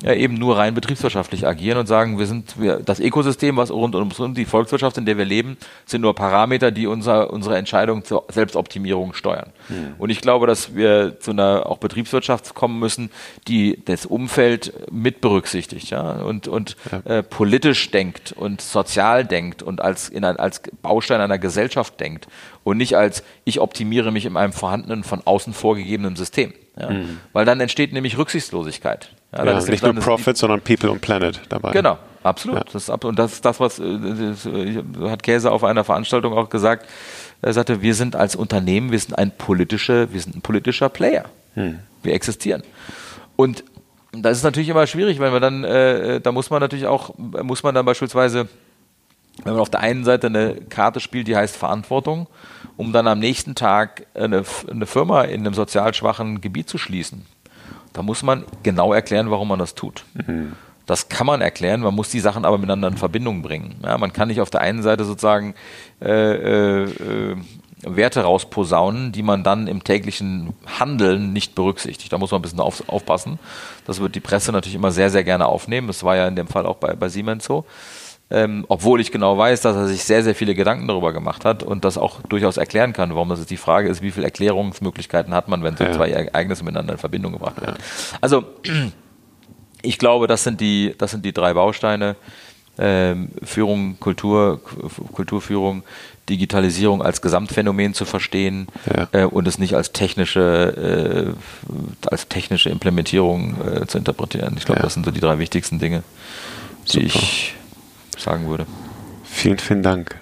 [0.04, 3.94] ja, eben nur rein betriebswirtschaftlich agieren und sagen, wir sind wir, das Ökosystem, was rund
[3.94, 8.04] um uns die Volkswirtschaft, in der wir leben, sind nur Parameter, die unser, unsere Entscheidung
[8.04, 9.54] zur Selbstoptimierung steuern.
[9.70, 9.94] Mhm.
[10.00, 13.12] Und ich glaube, dass wir zu einer auch Betriebswirtschaft kommen müssen,
[13.48, 17.18] die das Umfeld mit berücksichtigt, ja, und, und ja.
[17.18, 22.28] Äh, politisch denkt und sozial denkt und als, in ein, als Baustein einer Gesellschaft denkt
[22.64, 26.54] und nicht als ich optimiere mich in einem vorhandenen, von außen vorgegebenen System.
[26.80, 26.90] Ja?
[26.90, 27.20] Mhm.
[27.34, 29.10] Weil dann entsteht nämlich Rücksichtslosigkeit.
[29.32, 31.72] Ja, ja nicht nur Profit, sondern People und Planet dabei.
[31.72, 32.58] Genau, absolut.
[32.58, 32.64] Ja.
[32.72, 34.46] Das ist, und das ist das, was äh, das
[35.10, 36.88] hat Käse auf einer Veranstaltung auch gesagt.
[37.42, 41.26] Er sagte, wir sind als Unternehmen, wir sind ein politischer, wir sind ein politischer Player.
[41.56, 41.80] Mhm.
[42.04, 42.64] Wir existieren.
[43.36, 43.64] Und
[44.12, 47.64] das ist natürlich immer schwierig, weil man dann, äh, da muss man natürlich auch, muss
[47.64, 48.48] man dann beispielsweise
[49.44, 52.28] wenn man auf der einen Seite eine Karte spielt, die heißt Verantwortung,
[52.78, 57.26] um dann am nächsten Tag eine, eine Firma in einem sozial schwachen Gebiet zu schließen,
[57.94, 60.06] da muss man genau erklären, warum man das tut.
[60.14, 60.54] Mhm.
[60.86, 63.76] Das kann man erklären, man muss die Sachen aber miteinander in Verbindung bringen.
[63.84, 65.56] Ja, man kann nicht auf der einen Seite sozusagen
[66.02, 67.36] äh, äh, äh
[67.86, 72.14] Werte rausposaunen, die man dann im täglichen Handeln nicht berücksichtigt.
[72.14, 73.40] Da muss man ein bisschen auf, aufpassen.
[73.86, 75.88] Das wird die Presse natürlich immer sehr, sehr gerne aufnehmen.
[75.88, 77.66] Das war ja in dem Fall auch bei, bei Siemens so
[78.34, 81.62] ähm, obwohl ich genau weiß, dass er sich sehr, sehr viele Gedanken darüber gemacht hat
[81.62, 85.36] und das auch durchaus erklären kann, warum das jetzt die Frage ist, wie viele Erklärungsmöglichkeiten
[85.36, 85.92] hat man, wenn so ja.
[85.92, 87.78] zwei Ereignisse miteinander in Verbindung gebracht werden.
[87.78, 88.18] Ja.
[88.22, 88.44] Also
[89.84, 92.16] ich glaube, das sind die, das sind die drei Bausteine.
[92.80, 94.60] Ähm, Führung, Kultur,
[95.12, 95.84] Kulturführung,
[96.28, 99.08] Digitalisierung als Gesamtphänomen zu verstehen ja.
[99.12, 104.56] äh, und es nicht als technische, äh, als technische Implementierung äh, zu interpretieren.
[104.58, 104.86] Ich glaube, ja.
[104.86, 106.02] das sind so die drei wichtigsten Dinge,
[106.92, 107.20] die Super.
[107.20, 107.54] ich
[108.20, 108.66] sagen würde.
[109.24, 110.20] Vielen, vielen Dank.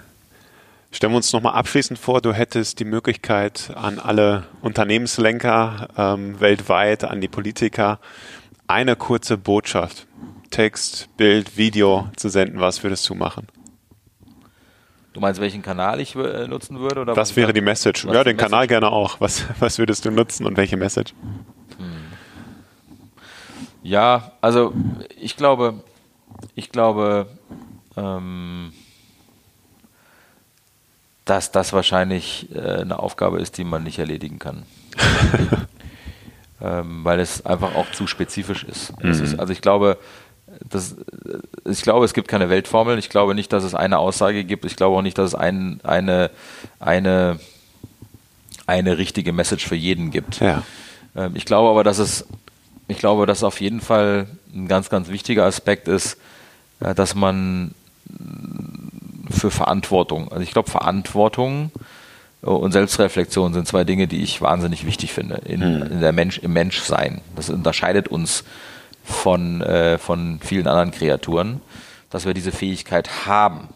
[0.91, 7.05] Stellen wir uns nochmal abschließend vor, du hättest die Möglichkeit an alle Unternehmenslenker ähm, weltweit,
[7.05, 7.99] an die Politiker,
[8.67, 10.07] eine kurze Botschaft,
[10.49, 12.59] Text, Bild, Video zu senden.
[12.59, 13.47] Was würdest du machen?
[15.13, 17.01] Du meinst, welchen Kanal ich äh, nutzen würde?
[17.01, 18.05] Oder was, wäre die Message?
[18.05, 18.37] Ja, den Message?
[18.37, 19.19] Kanal gerne auch.
[19.19, 21.13] Was, was würdest du nutzen und welche Message?
[21.77, 21.87] Hm.
[23.83, 24.73] Ja, also
[25.17, 25.83] ich glaube,
[26.55, 27.27] ich glaube,
[27.97, 28.73] ähm,
[31.25, 34.63] dass das wahrscheinlich äh, eine Aufgabe ist, die man nicht erledigen kann.
[36.61, 39.01] ähm, weil es einfach auch zu spezifisch ist.
[39.01, 39.11] Mhm.
[39.11, 39.97] ist also ich glaube,
[40.69, 40.95] das,
[41.65, 42.97] ich glaube, es gibt keine Weltformel.
[42.97, 44.65] Ich glaube nicht, dass es eine Aussage gibt.
[44.65, 46.31] Ich glaube auch nicht, dass es ein, eine,
[46.79, 47.39] eine,
[48.65, 50.39] eine richtige Message für jeden gibt.
[50.39, 50.63] Ja.
[51.15, 52.25] Ähm, ich glaube aber, dass es,
[52.87, 56.17] ich glaube, dass auf jeden Fall ein ganz, ganz wichtiger Aspekt ist,
[56.79, 57.73] äh, dass man
[59.29, 60.31] für Verantwortung.
[60.31, 61.71] Also ich glaube, Verantwortung
[62.41, 65.91] und Selbstreflexion sind zwei Dinge, die ich wahnsinnig wichtig finde in, hm.
[65.91, 67.21] in der Mensch, im Menschsein.
[67.35, 68.43] Das unterscheidet uns
[69.03, 71.61] von, äh, von vielen anderen Kreaturen,
[72.09, 73.69] dass wir diese Fähigkeit haben.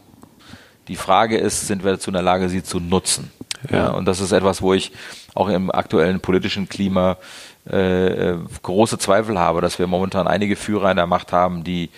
[0.88, 3.32] Die Frage ist, sind wir dazu in der Lage, sie zu nutzen?
[3.70, 3.78] Ja.
[3.78, 4.92] ja und das ist etwas, wo ich
[5.34, 7.18] auch im aktuellen politischen Klima
[7.70, 11.90] äh, äh große Zweifel habe, dass wir momentan einige Führer in der Macht haben, die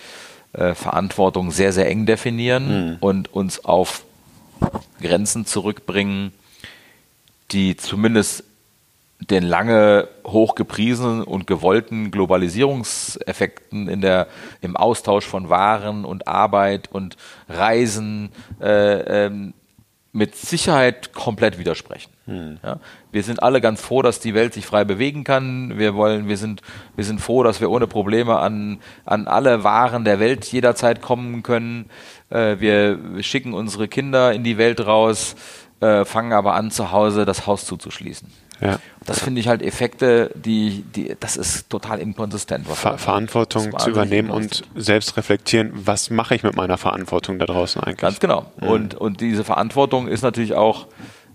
[0.52, 2.96] äh, Verantwortung sehr, sehr eng definieren mhm.
[3.00, 4.04] und uns auf
[5.00, 6.32] Grenzen zurückbringen,
[7.50, 8.44] die zumindest
[9.20, 14.28] den lange hochgepriesenen und gewollten Globalisierungseffekten in der,
[14.60, 17.16] im Austausch von Waren und Arbeit und
[17.48, 18.30] Reisen
[18.60, 19.54] äh, ähm,
[20.18, 22.10] mit Sicherheit komplett widersprechen.
[22.26, 22.58] Hm.
[22.62, 22.80] Ja,
[23.12, 25.78] wir sind alle ganz froh, dass die Welt sich frei bewegen kann.
[25.78, 26.60] Wir wollen, wir sind,
[26.96, 31.42] wir sind froh, dass wir ohne Probleme an, an alle Waren der Welt jederzeit kommen
[31.42, 31.88] können.
[32.28, 35.36] Äh, wir schicken unsere Kinder in die Welt raus,
[35.80, 38.28] äh, fangen aber an, zu Hause das Haus zuzuschließen.
[38.60, 38.78] Ja.
[39.06, 42.66] Das finde ich halt Effekte, die, die, das ist total inkonsistent.
[42.66, 47.82] Ver Verantwortung zu übernehmen und selbst reflektieren, was mache ich mit meiner Verantwortung da draußen
[47.82, 47.98] eigentlich?
[47.98, 48.52] Ganz genau.
[48.60, 48.68] Mhm.
[48.68, 50.88] Und, und diese Verantwortung ist natürlich auch,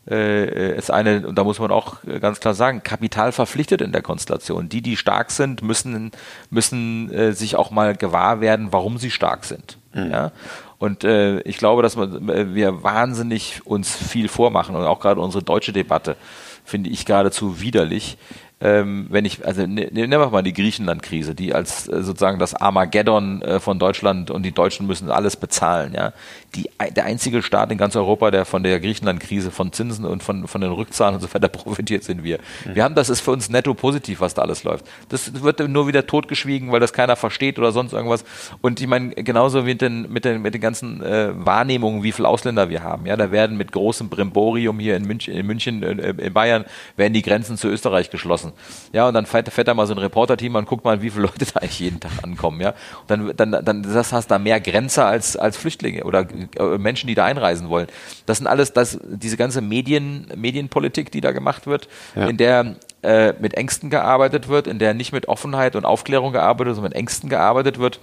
[0.07, 4.01] äh, ist eine, und da muss man auch ganz klar sagen, Kapital verpflichtet in der
[4.01, 4.69] Konstellation.
[4.69, 6.11] Die, die stark sind, müssen,
[6.51, 9.78] müssen äh, sich auch mal gewahr werden, warum sie stark sind.
[9.93, 10.11] Mhm.
[10.11, 10.32] Ja?
[10.78, 15.21] Und äh, ich glaube, dass man, äh, wir wahnsinnig uns viel vormachen und auch gerade
[15.21, 16.17] unsere deutsche Debatte
[16.64, 18.18] finde ich geradezu widerlich,
[18.62, 22.39] ähm, wenn ich, also ne, ne, nehmen wir mal die Griechenland-Krise, die als äh, sozusagen
[22.39, 26.14] das Armageddon äh, von Deutschland und die Deutschen müssen alles bezahlen, ja.
[26.56, 30.47] Die, der einzige Staat in ganz Europa, der von der Griechenland-Krise, von Zinsen und von,
[30.47, 32.39] von den Rückzahlen und so weiter profitiert, sind wir.
[32.66, 32.76] Mhm.
[32.76, 34.86] Wir haben, das ist für uns netto positiv, was da alles läuft.
[35.10, 38.24] Das wird nur wieder totgeschwiegen, weil das keiner versteht oder sonst irgendwas.
[38.62, 42.12] Und ich meine, genauso wie mit den, mit den, mit den ganzen äh, Wahrnehmungen, wie
[42.12, 43.08] viele Ausländer wir haben.
[43.08, 47.14] Ja, da werden mit großem Brimborium hier in München, in München, äh, in Bayern, werden
[47.14, 48.53] die Grenzen zu Österreich geschlossen.
[48.91, 51.24] Ja, und dann fährt, fährt da mal so ein Reporter-Team und guckt mal, wie viele
[51.24, 52.62] Leute da eigentlich jeden Tag ankommen.
[52.62, 56.26] Ja, und dann, dann, dann das hast da mehr Grenzer als, als Flüchtlinge oder
[56.58, 57.88] äh, Menschen, die da einreisen wollen.
[58.26, 62.28] Das sind alles, das, diese ganze Medien, Medienpolitik, die da gemacht wird, ja.
[62.28, 66.68] in der äh, mit Ängsten gearbeitet wird, in der nicht mit Offenheit und Aufklärung gearbeitet
[66.68, 67.99] wird, sondern mit Ängsten gearbeitet wird.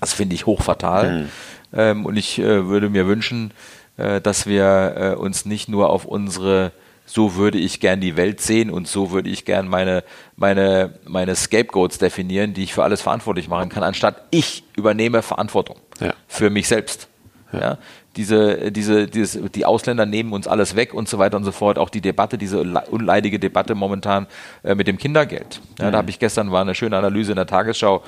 [0.00, 1.22] Das finde ich hochfatal.
[1.22, 1.28] Mhm.
[1.72, 3.52] Ähm, und ich äh, würde mir wünschen,
[3.96, 6.72] äh, dass wir uns nicht nur auf unsere
[7.08, 10.04] so würde ich gern die Welt sehen und so würde ich gern meine,
[10.36, 15.78] meine, meine Scapegoats definieren, die ich für alles verantwortlich machen kann, anstatt ich übernehme Verantwortung
[16.00, 16.12] ja.
[16.28, 17.08] für mich selbst.
[17.52, 17.60] Ja.
[17.60, 17.78] ja.
[18.16, 21.78] Diese, diese, dieses, die Ausländer nehmen uns alles weg und so weiter und so fort.
[21.78, 24.26] Auch die Debatte, diese unleidige Debatte momentan
[24.64, 25.60] äh, mit dem Kindergeld.
[25.78, 25.92] Ja, mhm.
[25.92, 28.02] Da habe ich gestern war eine schöne Analyse in der Tagesschau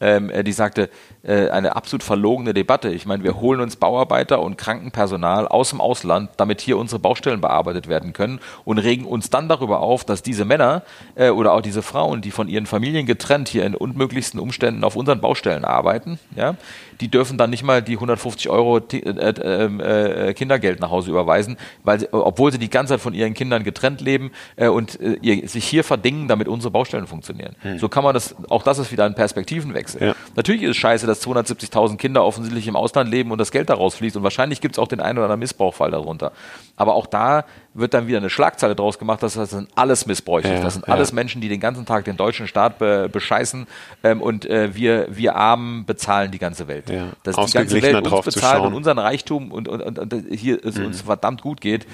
[0.00, 0.90] ähm, äh, die sagte,
[1.22, 2.90] äh, eine absolut verlogene Debatte.
[2.90, 7.40] Ich meine, wir holen uns Bauarbeiter und Krankenpersonal aus dem Ausland, damit hier unsere Baustellen
[7.40, 10.82] bearbeitet werden können und regen uns dann darüber auf, dass diese Männer
[11.14, 14.96] äh, oder auch diese Frauen, die von ihren Familien getrennt hier in unmöglichsten Umständen auf
[14.96, 16.56] unseren Baustellen arbeiten, ja,
[17.00, 21.56] die dürfen dann nicht mal die 150 Euro äh, äh, äh, Kindergeld nach Hause überweisen,
[21.84, 25.64] weil sie, obwohl sie die ganze Zeit von ihren Kindern getrennt leben und ihr, sich
[25.64, 27.54] hier verdingen, damit unsere Baustellen funktionieren.
[27.62, 27.78] Hm.
[27.78, 29.83] So kann man das, auch das ist wieder ein Perspektivenwechsel.
[29.92, 30.14] Ja.
[30.36, 33.94] Natürlich ist es scheiße, dass 270.000 Kinder offensichtlich im Ausland leben und das Geld daraus
[33.96, 36.32] fließt und wahrscheinlich gibt es auch den einen oder anderen Missbrauchfall darunter.
[36.76, 40.48] Aber auch da wird dann wieder eine Schlagzeile draus gemacht, dass das sind alles Missbräuche.
[40.48, 40.94] Ja, das sind ja.
[40.94, 43.66] alles Menschen, die den ganzen Tag den deutschen Staat be bescheißen
[44.02, 46.88] ähm, und äh, wir, wir Armen bezahlen die ganze Welt.
[46.88, 47.08] Ja.
[47.22, 50.76] Dass die ganze Welt uns bezahlt und unseren Reichtum und, und, und, und hier es
[50.76, 50.86] mhm.
[50.86, 51.86] uns verdammt gut geht,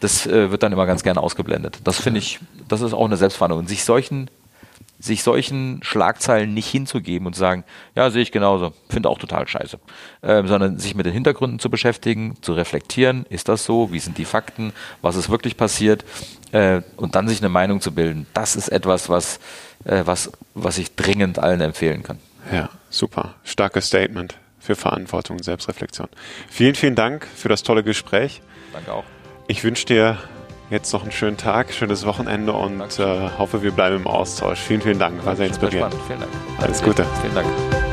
[0.00, 1.78] das äh, wird dann immer ganz gerne ausgeblendet.
[1.84, 3.64] Das finde ich, das ist auch eine Selbstverantwortung.
[3.64, 4.30] Und sich solchen
[4.98, 7.64] sich solchen Schlagzeilen nicht hinzugeben und zu sagen,
[7.94, 9.78] ja, sehe ich genauso, finde auch total scheiße,
[10.22, 14.18] äh, sondern sich mit den Hintergründen zu beschäftigen, zu reflektieren, ist das so, wie sind
[14.18, 14.72] die Fakten,
[15.02, 16.04] was ist wirklich passiert
[16.52, 18.26] äh, und dann sich eine Meinung zu bilden.
[18.34, 19.40] Das ist etwas, was,
[19.84, 22.18] äh, was, was ich dringend allen empfehlen kann.
[22.52, 23.34] Ja, super.
[23.44, 26.08] Starkes Statement für Verantwortung und Selbstreflexion.
[26.48, 28.40] Vielen, vielen Dank für das tolle Gespräch.
[28.72, 29.04] Danke auch.
[29.46, 30.18] Ich wünsche dir
[30.70, 34.60] jetzt noch einen schönen Tag, schönes Wochenende und äh, hoffe, wir bleiben im Austausch.
[34.60, 35.24] Vielen, vielen Dank.
[35.24, 35.94] War sehr inspirierend.
[36.06, 36.32] Vielen Dank.
[36.60, 37.04] Alles Gute.
[37.22, 37.83] Vielen Dank.